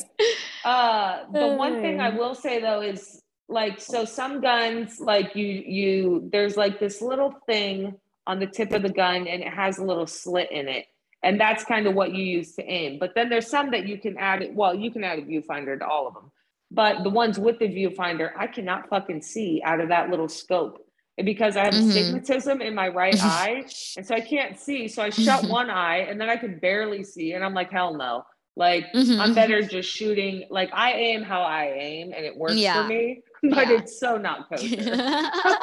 [0.65, 5.47] uh, the one thing I will say though is like, so some guns, like you,
[5.47, 7.95] you, there's like this little thing
[8.27, 10.87] on the tip of the gun and it has a little slit in it.
[11.23, 12.99] And that's kind of what you use to aim.
[12.99, 14.55] But then there's some that you can add it.
[14.55, 16.31] Well, you can add a viewfinder to all of them.
[16.71, 20.83] But the ones with the viewfinder, I cannot fucking see out of that little scope.
[21.19, 21.89] And because I have Mhm.
[21.89, 23.65] astigmatism in my right eye,
[23.97, 24.87] and so I can't see.
[24.89, 27.33] So I shut one eye and then I could barely see.
[27.33, 28.25] And I'm like, hell no.
[28.57, 29.19] Like Mhm.
[29.21, 30.45] I'm better just shooting.
[30.51, 32.83] Like I aim how I aim and it works Yeah.
[32.83, 33.73] for me, but Yeah.
[33.79, 34.67] it's so not kosher.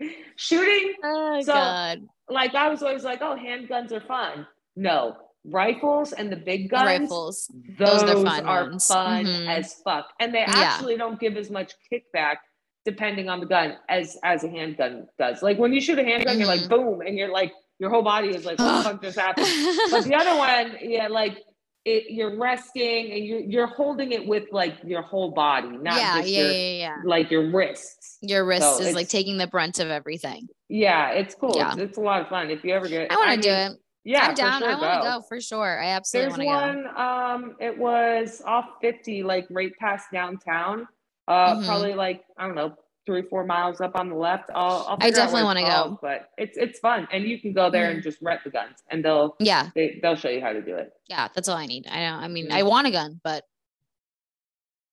[0.36, 2.08] shooting, oh So- God.
[2.28, 4.46] like I was always like, oh, handguns are fun.
[4.74, 7.50] No, rifles and the big guns, Rifles.
[7.78, 8.86] those, Those are are fun ones.
[8.86, 9.48] fun Mhm.
[9.48, 10.06] as fuck.
[10.20, 10.46] And they Yeah.
[10.54, 12.36] actually don't give as much kickback
[12.84, 15.42] depending on the gun as as a handgun does.
[15.42, 18.28] Like when you shoot a handgun, you're like boom, and you're like your whole body
[18.28, 19.46] is like, what the fuck just happened?
[19.90, 21.38] But the other one, yeah, like
[21.84, 26.16] it, you're resting and you're you're holding it with like your whole body, not yeah,
[26.18, 26.96] just yeah, your yeah, yeah.
[27.04, 28.18] like your wrists.
[28.20, 30.46] Your wrist So is like taking the brunt of everything.
[30.68, 31.54] Yeah, it's cool.
[31.56, 31.72] Yeah.
[31.72, 32.50] It's, it's a lot of fun.
[32.50, 33.78] If you ever get I want to do mean, it.
[34.04, 34.60] Yeah, I'm down.
[34.60, 35.80] For sure, I want to go for sure.
[35.82, 36.90] I absolutely want to go.
[36.90, 36.96] one.
[36.96, 40.88] Um, it was off 50, like right past downtown.
[41.28, 41.64] Uh, Mhm.
[41.66, 42.74] probably like I don't know,
[43.06, 44.50] three four miles up on the left.
[44.54, 45.98] I'll, I'll I definitely wanna go.
[46.02, 49.04] but it's it's fun, and you can go there and just rent the guns, and
[49.04, 50.92] they'll Yeah, they, they'll show you how to do it.
[51.06, 51.86] yeah, that's all I need.
[51.88, 52.16] I know.
[52.16, 52.52] I mean, Mhm.
[52.52, 53.44] I want a gun, but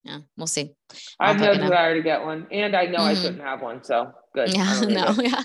[0.03, 0.75] yeah, we'll see.
[1.19, 1.67] I have I'll no fucking know.
[1.69, 3.21] desire to get one, and I know I Mhm.
[3.23, 4.49] couldn't have one, so good.
[4.55, 5.43] Yeah, no, yeah.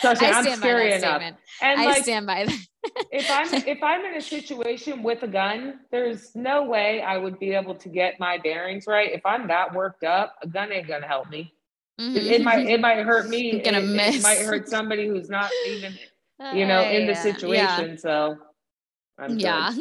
[0.00, 1.10] Trust me, I by scary that enough.
[1.16, 1.36] statement.
[1.60, 2.66] And I like, stand by that.
[3.12, 7.38] if I'm if I'm in a situation with a gun, there's no way I would
[7.38, 9.10] be able to get my bearings right.
[9.12, 11.54] If I'm that worked up, a gun ain't gonna help me.
[11.98, 13.60] It, it might it might hurt me.
[13.64, 15.96] Gonna it, it might hurt somebody who's not even
[16.54, 17.98] you know in the Uh, yeah, situation.
[17.98, 18.38] So
[19.18, 19.72] I'm yeah.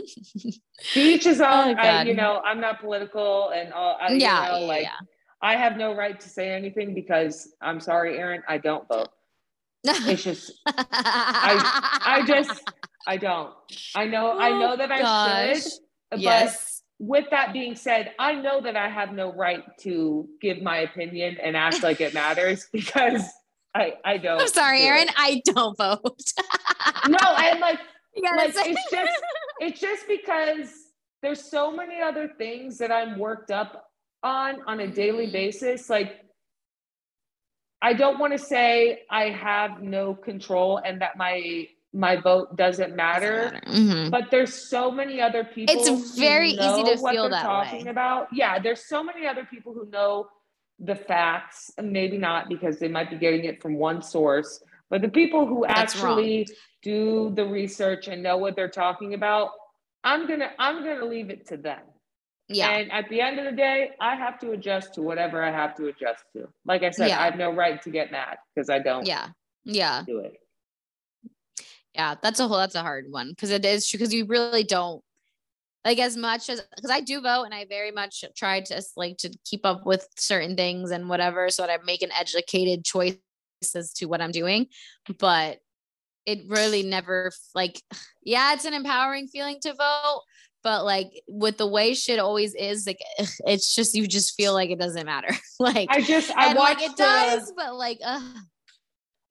[0.43, 0.53] good.
[1.25, 1.69] is all.
[1.69, 3.97] Oh, I, you know, I'm not political and all.
[3.99, 4.97] I, yeah, you know, like yeah.
[5.41, 9.09] I have no right to say anything because I'm sorry, Aaron, I don't vote.
[9.83, 12.61] It's just I I just
[13.07, 13.51] I don't.
[13.95, 15.63] I know I know that I Oh, Gosh.
[15.63, 15.71] should.
[16.11, 16.83] But yes.
[16.99, 21.37] with that being said, I know that I have no right to give my opinion
[21.41, 23.23] and act like it matters because
[23.73, 24.41] I I don't.
[24.41, 25.07] I'm sorry, do Aaron.
[25.07, 25.13] it.
[25.17, 26.21] I don't vote.
[27.07, 27.79] No, and like
[28.21, 29.11] gotta like it's just
[29.61, 30.69] it's just because
[31.23, 33.87] there's so many other things that I'm worked up
[34.23, 35.31] on on a daily Mhm.
[35.31, 35.89] basis.
[35.89, 36.19] Like
[37.81, 42.95] I don't want to say I have no control and that my my vote doesn't
[42.95, 43.59] matter.
[43.67, 44.09] Mhm.
[44.11, 45.75] But there's so many other people.
[45.75, 47.91] It's who very easy to what feel that talking way.
[47.91, 48.27] about.
[48.31, 50.29] Yeah, there's so many other people who know
[50.79, 54.63] the facts, and maybe not because they might be getting it from one source.
[54.89, 56.13] But the people who That's wrong.
[56.13, 56.47] actually
[56.81, 59.51] do the research and know what they're talking about,
[60.03, 61.81] I'm gonna I'm gonna leave it to them.
[62.53, 62.69] Yeah.
[62.69, 65.75] And at the end of the day, I have to adjust to whatever I have
[65.75, 66.47] to adjust to.
[66.65, 67.21] Like I said, Yeah.
[67.21, 69.29] I have no right to get mad because I don't Yeah.
[69.63, 70.03] Yeah.
[70.05, 70.33] do it.
[71.93, 72.15] Yeah.
[72.21, 75.03] That's a whole that's a hard one because it is true because you really don't
[75.83, 79.17] like as much as because I do vote and I very much try to like
[79.17, 83.17] to keep up with certain things and whatever so that I make an educated choice
[83.75, 84.67] as to what I'm doing.
[85.19, 85.59] But
[86.25, 87.81] it really never like
[88.23, 90.21] yeah, it's an empowering feeling to vote.
[90.63, 92.99] But like with the way shit always is, like
[93.45, 95.33] it's just you just feel like it doesn't matter.
[95.59, 98.23] like I just I watch like it the- does, but like ugh.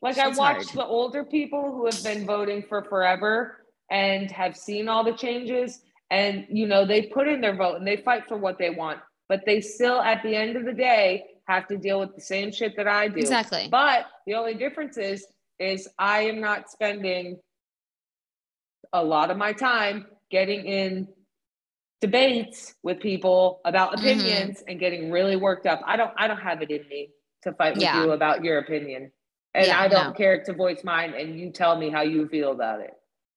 [0.03, 0.79] Like I It's watched hard.
[0.79, 3.59] the older people who have been voting for forever
[3.91, 7.87] and have seen all the changes and you know they put in their vote and
[7.87, 11.25] they fight for what they want but they still at the end of the day
[11.47, 13.21] have to deal with the same shit that I do.
[13.21, 13.69] exactly.
[13.71, 15.27] But the only difference is
[15.59, 17.39] is I am not spending
[18.93, 21.09] a lot of my time getting in
[22.01, 23.99] debates with people about Mhm.
[23.99, 25.81] opinions and getting really worked up.
[25.85, 27.11] I don't I don't have it in me
[27.43, 28.03] to fight with Yeah.
[28.05, 29.13] you about your opinion.
[29.55, 30.13] And Yeah, I don't no.
[30.13, 32.95] care to voice mine and you tell me how you feel about it.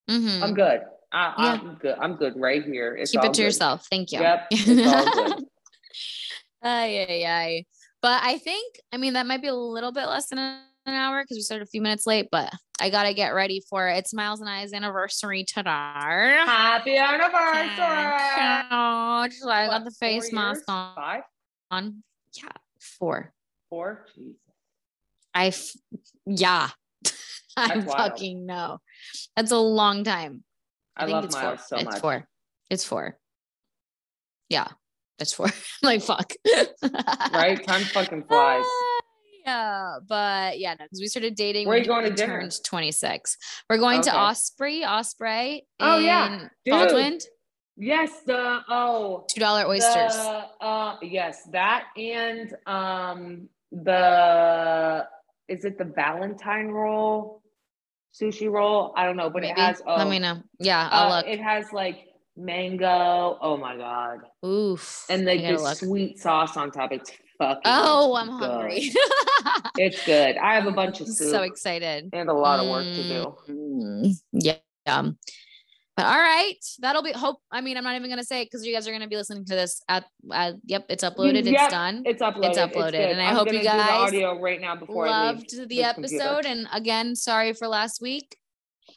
[0.10, 0.42] Mhm.
[0.44, 0.82] I'm good.
[1.12, 1.52] I, Yeah.
[1.54, 1.96] I'm good.
[2.00, 2.96] I'm good right here.
[2.96, 3.44] It's Keep it to good.
[3.44, 3.86] yourself.
[3.90, 4.20] Thank you.
[4.20, 5.46] Yep, it's all good.
[6.66, 7.66] Ay, ay, ay.
[8.02, 10.40] But I think, I mean, that might be a little bit less than
[10.86, 13.62] an hour because we started a few minutes late, but I got to get ready
[13.70, 13.98] for it.
[13.98, 15.70] It's Miles and I's anniversary today.
[15.70, 18.68] Happy anniversary.
[18.72, 20.96] Oh, so I got the face mask on.
[20.96, 21.24] Five?
[21.72, 22.04] on.
[22.34, 23.34] Yeah, four.
[23.70, 24.06] Four?
[24.16, 24.38] Jesus.
[25.34, 25.74] I, f-
[26.26, 26.70] yeah,
[27.58, 27.92] I wild.
[27.92, 28.80] fucking know.
[29.36, 30.44] That's a long time.
[30.96, 31.68] I, think love it's Miles four.
[31.68, 32.02] so it's much.
[32.02, 32.28] four.
[32.70, 33.18] It's four.
[34.50, 34.68] Yeah,
[35.20, 35.48] it's four.
[35.84, 36.34] like fuck.
[37.34, 37.64] Right?
[37.66, 38.64] Time fucking flies.
[38.66, 38.93] Ah,
[39.46, 41.68] yeah, but yeah, no, because we started dating.
[41.68, 42.42] Where are you going to dinner?
[42.42, 43.38] Turned twenty six.
[43.70, 45.68] We're going to Osprey, Osprey.
[45.80, 46.48] Oh, yeah.
[46.66, 46.72] Dude.
[46.72, 47.20] Baldwin.
[47.76, 50.16] Yes, the oh Two dollar oysters.
[50.16, 55.08] The, uh, yes, that and um the
[55.48, 57.42] is it the Valentine roll,
[58.14, 58.94] sushi roll?
[58.96, 59.54] I don't know, but Maybe.
[59.54, 59.82] it has.
[59.86, 60.44] Oh, Let me know.
[60.60, 61.28] Yeah, I'll uh, look.
[61.28, 62.06] It has like
[62.38, 63.40] mango.
[63.42, 64.20] Oh my god!
[64.46, 65.06] Oof.
[65.10, 66.92] And like this sweet sauce on top.
[66.92, 67.62] It's fucking.
[67.66, 68.50] Oh, I'm good.
[68.50, 68.92] hungry.
[69.78, 70.38] It's good.
[70.38, 72.10] I have a bunch of soup so excited.
[72.14, 73.36] and a lot of work to do.
[73.50, 74.56] Mm, Yeah.
[74.86, 75.18] Um,
[75.98, 77.38] but all right, that'll be hope.
[77.52, 79.46] I mean, I'm not even gonna say it because you guys are gonna be listening
[79.46, 80.06] to this at.
[80.66, 81.46] yep, it's uploaded.
[81.46, 82.04] Yep, it's done.
[82.06, 82.50] It's uploaded.
[82.50, 83.12] It's uploaded, good.
[83.12, 86.48] and I I'm hope you guys audio right now before Loved the episode, computer.
[86.48, 88.36] and again, sorry for last week.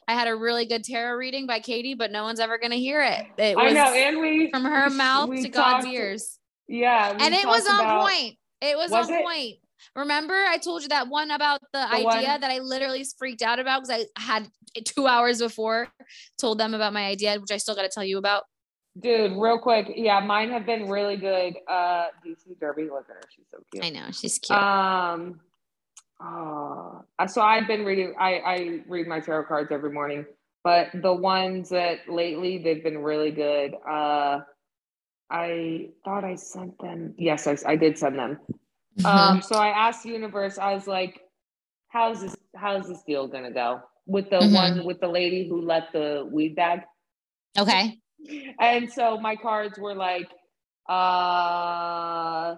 [0.07, 3.01] I had a really good tarot reading by Katie, but no one's ever gonna hear
[3.03, 3.25] it.
[3.37, 7.33] It I know, and we from her mouth we to God's talked- ears, Yeah, and
[7.33, 8.35] it was on about- point.
[8.61, 9.23] It was, Was on it?
[9.23, 9.55] point.
[9.95, 13.41] Remember, I told you that one about the, The idea one- that I literally freaked
[13.43, 14.47] out about because I had
[14.85, 15.87] two hours before
[16.39, 18.43] told them about my idea, which I still got to tell you about.
[18.99, 21.55] Dude, real quick, yeah, mine have been really good.
[21.67, 23.85] Uh, DC Derby, look at her, she's so cute.
[23.85, 24.57] I know she's cute.
[24.57, 25.39] Um,
[26.19, 28.15] uh, so I've been reading.
[28.19, 30.25] I I read my tarot cards every morning,
[30.63, 33.75] but the ones that lately they've been really good.
[33.87, 34.39] Uh,
[35.29, 37.13] I thought I sent them.
[37.17, 38.39] Yes, I, I did send them.
[38.99, 39.05] Mm-hmm.
[39.05, 40.57] Um, so I asked universe.
[40.57, 41.21] I was like,
[41.89, 42.35] "How's this?
[42.55, 44.53] How's this deal gonna go?" With the Mhm.
[44.53, 46.81] one with the lady who left the weed bag.
[47.57, 47.99] okay.
[48.59, 50.29] And so my cards were like,
[50.89, 52.55] uh,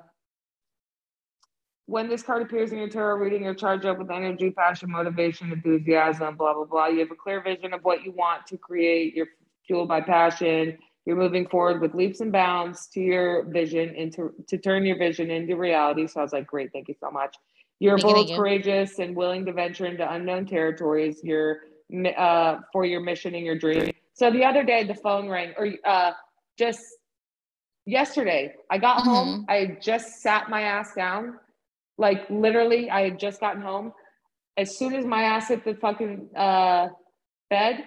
[1.85, 5.51] when this card appears in your tarot reading, you're charged up with energy, passion, motivation,
[5.51, 6.87] enthusiasm, blah, blah, blah.
[6.87, 9.15] You have a clear vision of what you want to create.
[9.15, 9.27] You're
[9.65, 10.77] fueled by passion.
[11.09, 15.31] You're moving forward with leaps and bounds to your vision into to turn your vision
[15.31, 16.05] into reality.
[16.05, 17.35] So I was like, great, thank you so much.
[17.79, 18.35] You're Thank bold, you.
[18.35, 21.21] courageous, and willing to venture into unknown territories.
[21.23, 21.61] You're
[22.15, 23.91] uh, for your mission and your dream.
[24.13, 26.11] So the other day the phone rang, or uh,
[26.59, 26.79] just
[27.87, 29.05] yesterday I got Mhm.
[29.05, 29.45] home.
[29.49, 31.39] I just sat my ass down,
[31.97, 32.91] like literally.
[32.91, 33.93] I had just gotten home.
[34.57, 36.89] As soon as my ass hit the fucking uh,
[37.49, 37.85] bed,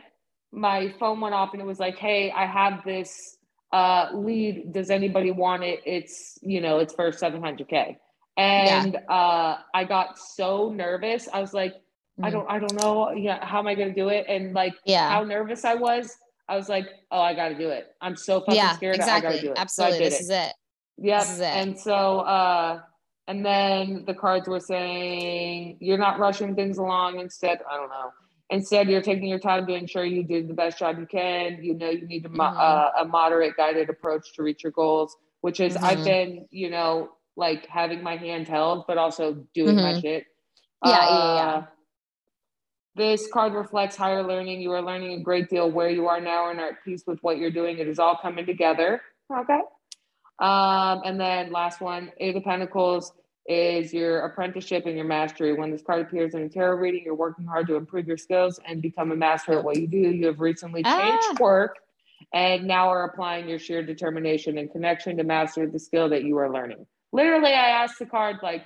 [0.52, 3.38] my phone went off and it was like, "Hey, I have this
[3.72, 4.72] uh, lead.
[4.72, 5.80] Does anybody want it?
[5.86, 7.96] It's you know, it's for 700k."
[8.36, 11.28] And uh, I got so nervous.
[11.32, 11.74] I was like,
[12.22, 12.32] I Mhm.
[12.32, 13.10] don't, I don't know.
[13.12, 14.26] Yeah, how am I gonna do it?
[14.28, 15.08] And like, Yeah.
[15.08, 16.16] how nervous I was.
[16.48, 17.94] I was like, oh, I got to do it.
[18.00, 19.00] I'm so fucking yeah, scared.
[19.00, 19.40] I got to exactly.
[19.48, 19.58] do it.
[19.58, 19.98] Absolutely.
[19.98, 20.22] So this it.
[20.22, 20.54] is it.
[20.98, 21.20] Yep.
[21.20, 21.42] This is it.
[21.42, 21.60] Yeah.
[21.62, 22.80] And so, uh,
[23.28, 27.20] and then the cards were saying you're not rushing things along.
[27.20, 28.12] Instead, I don't know.
[28.50, 31.62] Instead, you're taking your time to ensure you do the best job you can.
[31.62, 32.60] You know, you need Mhm.
[32.60, 36.04] uh, a moderate, guided approach to reach your goals, which is I've Mhm.
[36.04, 40.00] been, you know, like having my hand held, but also doing my Mhm.
[40.02, 40.26] shit.
[40.84, 41.54] Yeah, yeah, yeah.
[41.54, 41.66] Uh,
[42.94, 44.60] This card reflects higher learning.
[44.60, 47.22] You are learning a great deal where you are now and are at peace with
[47.22, 47.78] what you're doing.
[47.78, 49.00] It is all coming together.
[49.34, 49.60] Okay.
[50.38, 53.14] Um, and then last one, Eight of Pentacles
[53.46, 55.52] is your apprenticeship and your mastery.
[55.54, 58.60] When this card appears in a tarot reading, you're working hard to improve your skills
[58.66, 59.98] and become a master at what you do.
[59.98, 61.36] You have recently changed Ah.
[61.40, 61.76] work
[62.32, 66.38] and now are applying your sheer determination and connection to master the skill that you
[66.38, 66.86] are learning.
[67.12, 68.64] Literally, I asked the card, like,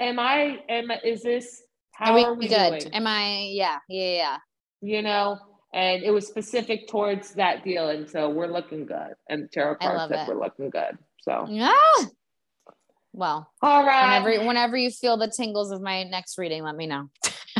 [0.00, 1.62] am I, am, is this,
[1.92, 2.80] how Are we, are we good?
[2.80, 2.94] doing?
[2.94, 3.48] Am I?
[3.52, 4.36] Yeah, yeah, yeah.
[4.82, 5.38] you know,
[5.72, 7.88] and it was specific towards that deal.
[7.90, 9.14] And so we're looking good.
[9.30, 10.28] And the tarot I card said it.
[10.34, 10.98] we're looking good.
[11.22, 11.72] So, Yeah.
[13.16, 14.22] Well, all right.
[14.22, 17.08] whenever whenever you feel the tingles of my next reading, let me know.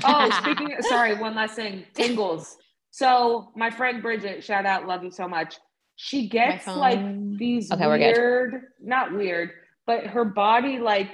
[0.05, 2.59] oh, speaking of, sorry, one last thing tingles.
[2.91, 5.57] So, my friend Bridget, shout out, love you so much.
[5.97, 7.01] She gets like
[7.39, 9.51] these Okay, weird, not weird,
[9.87, 11.09] but her body, like,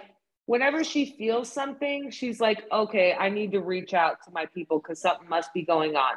[0.46, 4.80] whenever she feels something, she's like, okay, I need to reach out to my people
[4.80, 6.14] because something must be going on.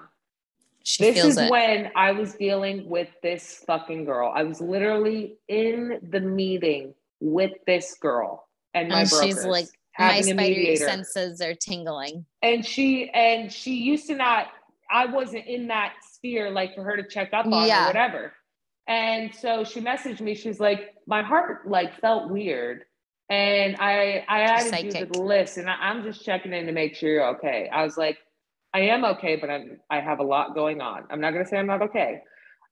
[0.84, 1.52] She this is it.
[1.52, 4.32] when I was dealing with this fucking girl.
[4.36, 9.68] I was literally in the meeting with this girl and my and brokers, she's like,
[9.98, 12.26] my having a spider senses are tingling.
[12.42, 14.48] and she and she used to not.
[14.92, 17.86] I wasn't in that sphere like for her to check up on Yeah.
[17.86, 18.34] or whatever.
[18.88, 20.36] And so she messaged me.
[20.36, 22.84] She's like, my heart like felt weird.
[23.30, 25.14] And I I added you to Psychic.
[25.14, 27.68] the list and I, I'm just checking in to make sure you're okay.
[27.74, 28.20] I was like,
[28.76, 31.06] I am okay, but I'm I have a lot going on.
[31.10, 32.22] I'm not gonna say I'm not okay.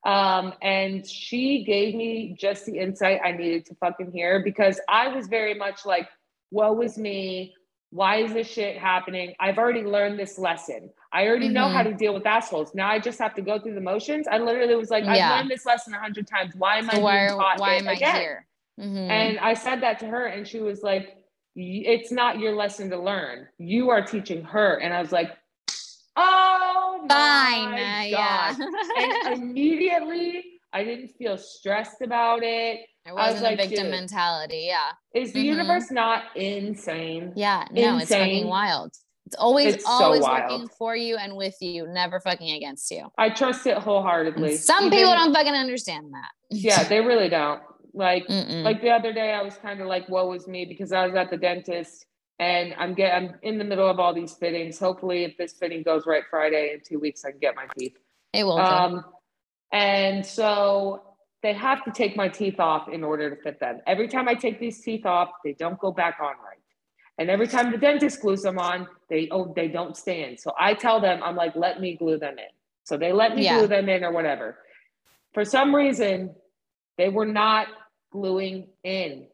[0.05, 5.07] Um, and she gave me just the insight I needed to fucking hear because I
[5.07, 6.09] was very much like,
[6.51, 7.53] woe is me.
[7.91, 9.33] Why is this shit happening?
[9.39, 10.89] I've already learned this lesson.
[11.13, 11.73] I already know Mhm.
[11.73, 12.73] how to deal with assholes.
[12.73, 14.27] Now I just have to go through the motions.
[14.27, 15.37] I literally was like, I've Yeah.
[15.37, 16.55] learned this lesson a hundred times.
[16.55, 18.15] Why am I So why being taught why am I again?
[18.15, 18.47] here?
[18.79, 19.09] Mhm.
[19.09, 21.17] And I said that to her, and she was like,
[21.55, 23.47] It's not your lesson to learn.
[23.59, 24.77] You are teaching her.
[24.81, 25.37] And I was like,
[26.15, 27.71] Oh, Fine.
[27.71, 28.55] my God.
[28.57, 29.31] yeah.
[29.33, 32.81] and immediately, I didn't feel stressed about it.
[33.05, 34.65] It was wasn't like, a victim mentality.
[34.67, 34.91] Yeah.
[35.13, 35.45] Is the Mhm.
[35.45, 37.33] universe not insane?
[37.35, 37.65] Yeah.
[37.71, 38.91] No, it's fucking wild.
[39.25, 40.51] It's always It's always wild.
[40.51, 43.07] working for you and with you, never fucking against you.
[43.17, 44.51] I trust it wholeheartedly.
[44.51, 46.29] And some Even- people don't fucking understand that.
[46.49, 47.61] Yeah, they really don't.
[47.95, 48.63] Like, Mm-mm.
[48.63, 51.15] like the other day, I was kind of like, "Woe is me," because I was
[51.15, 52.05] at the dentist
[52.43, 54.77] and I'm get I'm in the middle of all these fittings.
[54.77, 57.95] Hopefully, if this fitting goes right Friday in two weeks, I can get my teeth.
[58.33, 58.57] it will.
[58.59, 59.05] Um,
[59.71, 61.03] and so
[61.41, 63.79] they have to take my teeth off in order to fit them.
[63.87, 66.57] Every time I take these teeth off, they don't go back on right.
[67.17, 70.39] And every time the dentist glues them on, they oh they don't stand.
[70.39, 72.51] So I tell them, I'm like, let me glue them in.
[72.83, 73.57] So they let me Yeah.
[73.57, 74.57] glue them in or whatever.
[75.33, 76.35] For some reason,
[76.97, 77.67] they were not
[78.11, 79.27] gluing in.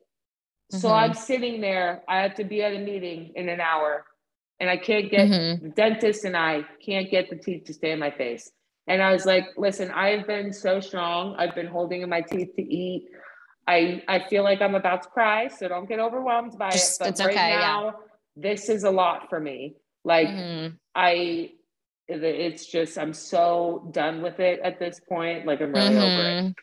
[0.72, 0.94] So Mhm.
[0.94, 2.04] I'm sitting there.
[2.08, 4.06] I have to be at a meeting in an hour,
[4.60, 5.62] and I can't get Mhm.
[5.62, 8.52] the dentist and I can't get the teeth to stay in my face.
[8.88, 11.36] And I was like, listen, I've been so strong.
[11.38, 13.10] I've been holding in my teeth to eat.
[13.68, 17.04] I I feel like I'm about to cry, so don't get overwhelmed by Just- it.
[17.04, 17.60] But it's right okay, yeah.
[17.60, 18.00] now,
[18.36, 19.76] this is a lot for me.
[20.04, 20.78] Like Mhm.
[20.96, 21.52] I
[22.08, 25.46] it's just I'm so done with it at this point.
[25.46, 26.56] Like I'm really over it.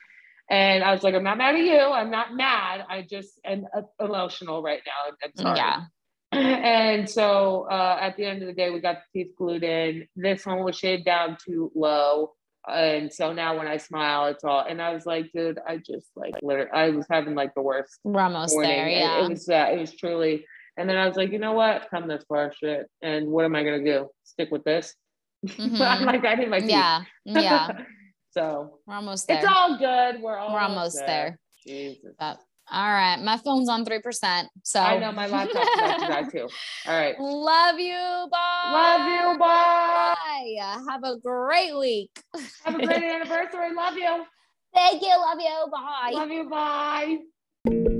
[0.50, 1.78] And I was like, I'm not mad at you.
[1.78, 2.84] I'm not mad.
[2.88, 3.66] I just am
[4.00, 5.14] emotional right now.
[5.24, 5.58] I'm sorry.
[5.58, 5.84] Yeah.
[6.32, 10.06] and so uh, at the end of the day, we got the teeth glued in.
[10.14, 12.32] This one was shaved down too low.
[12.68, 16.08] And so now when I smile, it's all, and I was like, dude, I just
[16.16, 18.70] like, literally, I was having like the worst We're almost morning.
[18.72, 18.88] there.
[18.88, 19.24] It- Yeah.
[19.24, 20.44] It, was, uh, it was truly,
[20.76, 21.88] and then I was like, you know what?
[21.90, 22.86] Come this far, shit.
[23.02, 24.08] And what am I going to do?
[24.24, 24.94] Stick with this?
[25.46, 25.80] Mhm.
[25.80, 26.70] I'm like, I need my teeth.
[26.70, 27.02] yeah.
[27.24, 27.68] Yeah.
[28.36, 29.38] so We're almost there.
[29.38, 30.20] it's all good.
[30.20, 31.38] We're almost, We're almost there.
[31.64, 32.14] Jesus.
[32.18, 32.38] But
[32.70, 33.16] All right.
[33.20, 34.44] My phone's on 3%.
[34.62, 36.48] So I know my laptop's about to die too.
[36.86, 37.14] All right.
[37.20, 38.28] Love you.
[38.30, 38.70] Bye.
[38.72, 39.38] Love you.
[39.38, 40.14] Bye.
[40.58, 40.76] Bye.
[40.90, 42.10] Have a great week.
[42.64, 43.74] Have a great anniversary.
[43.74, 44.24] Love you.
[44.74, 45.08] Thank you.
[45.08, 45.66] Love you.
[45.72, 46.10] Bye.
[46.12, 46.48] Love you.
[46.50, 47.92] Bye.